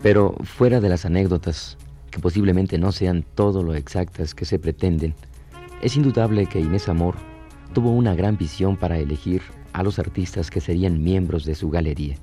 Pero 0.01 0.35
fuera 0.43 0.79
de 0.79 0.87
las 0.87 1.05
anécdotas, 1.05 1.77
posiblemente 2.21 2.77
no 2.77 2.91
sean 2.91 3.23
todo 3.35 3.63
lo 3.63 3.75
exactas 3.75 4.33
que 4.33 4.45
se 4.45 4.59
pretenden, 4.59 5.15
es 5.81 5.95
indudable 5.95 6.47
que 6.47 6.59
Inés 6.59 6.89
Amor 6.89 7.15
tuvo 7.73 7.91
una 7.91 8.15
gran 8.15 8.37
visión 8.37 8.77
para 8.77 8.97
elegir 8.97 9.41
a 9.73 9.83
los 9.83 9.99
artistas 9.99 10.49
que 10.49 10.61
serían 10.61 11.03
miembros 11.03 11.45
de 11.45 11.55
su 11.55 11.69
galería, 11.69 12.15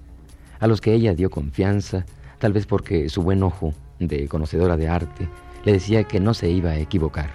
a 0.58 0.66
los 0.66 0.80
que 0.80 0.92
ella 0.92 1.14
dio 1.14 1.30
confianza, 1.30 2.04
tal 2.38 2.52
vez 2.52 2.66
porque 2.66 3.08
su 3.08 3.22
buen 3.22 3.42
ojo 3.42 3.72
de 4.00 4.26
conocedora 4.28 4.76
de 4.76 4.88
arte 4.88 5.28
le 5.64 5.72
decía 5.72 6.04
que 6.04 6.20
no 6.20 6.34
se 6.34 6.50
iba 6.50 6.70
a 6.70 6.78
equivocar. 6.78 7.30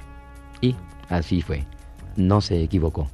Y 0.61 0.75
así 1.07 1.41
fue, 1.41 1.65
no 2.17 2.41
se 2.41 2.61
equivocó. 2.61 3.09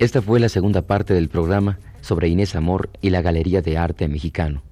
Esta 0.00 0.22
fue 0.22 0.40
la 0.40 0.48
segunda 0.48 0.80
parte 0.80 1.12
del 1.12 1.28
programa 1.28 1.78
sobre 2.00 2.28
Inés 2.28 2.56
Amor 2.56 2.88
y 3.02 3.10
la 3.10 3.20
Galería 3.20 3.60
de 3.60 3.76
Arte 3.76 4.08
Mexicano. 4.08 4.62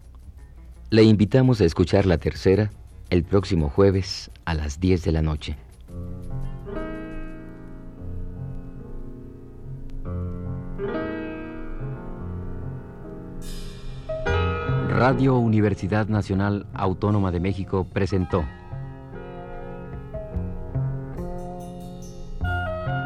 Le 0.88 1.02
invitamos 1.02 1.60
a 1.60 1.66
escuchar 1.66 2.06
la 2.06 2.16
tercera 2.16 2.70
el 3.10 3.24
próximo 3.24 3.68
jueves 3.68 4.30
a 4.46 4.54
las 4.54 4.80
10 4.80 5.04
de 5.04 5.12
la 5.12 5.20
noche. 5.20 5.58
Radio 14.88 15.36
Universidad 15.36 16.08
Nacional 16.08 16.66
Autónoma 16.72 17.32
de 17.32 17.40
México 17.40 17.86
presentó 17.92 18.46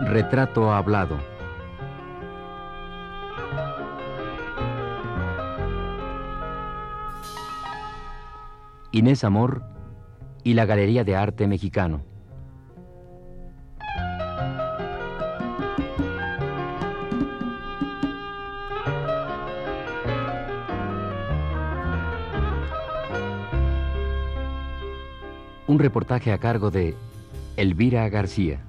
Retrato 0.05 0.73
Hablado 0.73 1.32
Inés 8.95 9.25
Amor 9.25 9.63
y 10.45 10.53
la 10.53 10.67
Galería 10.67 11.03
de 11.03 11.17
Arte 11.17 11.49
Mexicano. 11.49 12.03
Un 25.67 25.79
reportaje 25.79 26.31
a 26.33 26.39
cargo 26.39 26.71
de 26.71 26.95
Elvira 27.57 28.07
García. 28.11 28.61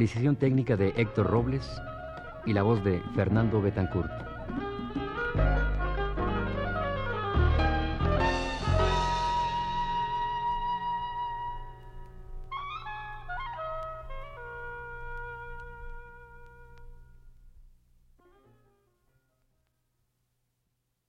Realización 0.00 0.36
técnica 0.36 0.78
de 0.78 0.94
Héctor 0.96 1.26
Robles 1.26 1.78
y 2.46 2.54
la 2.54 2.62
voz 2.62 2.82
de 2.82 3.02
Fernando 3.14 3.60
Betancourt. 3.60 4.29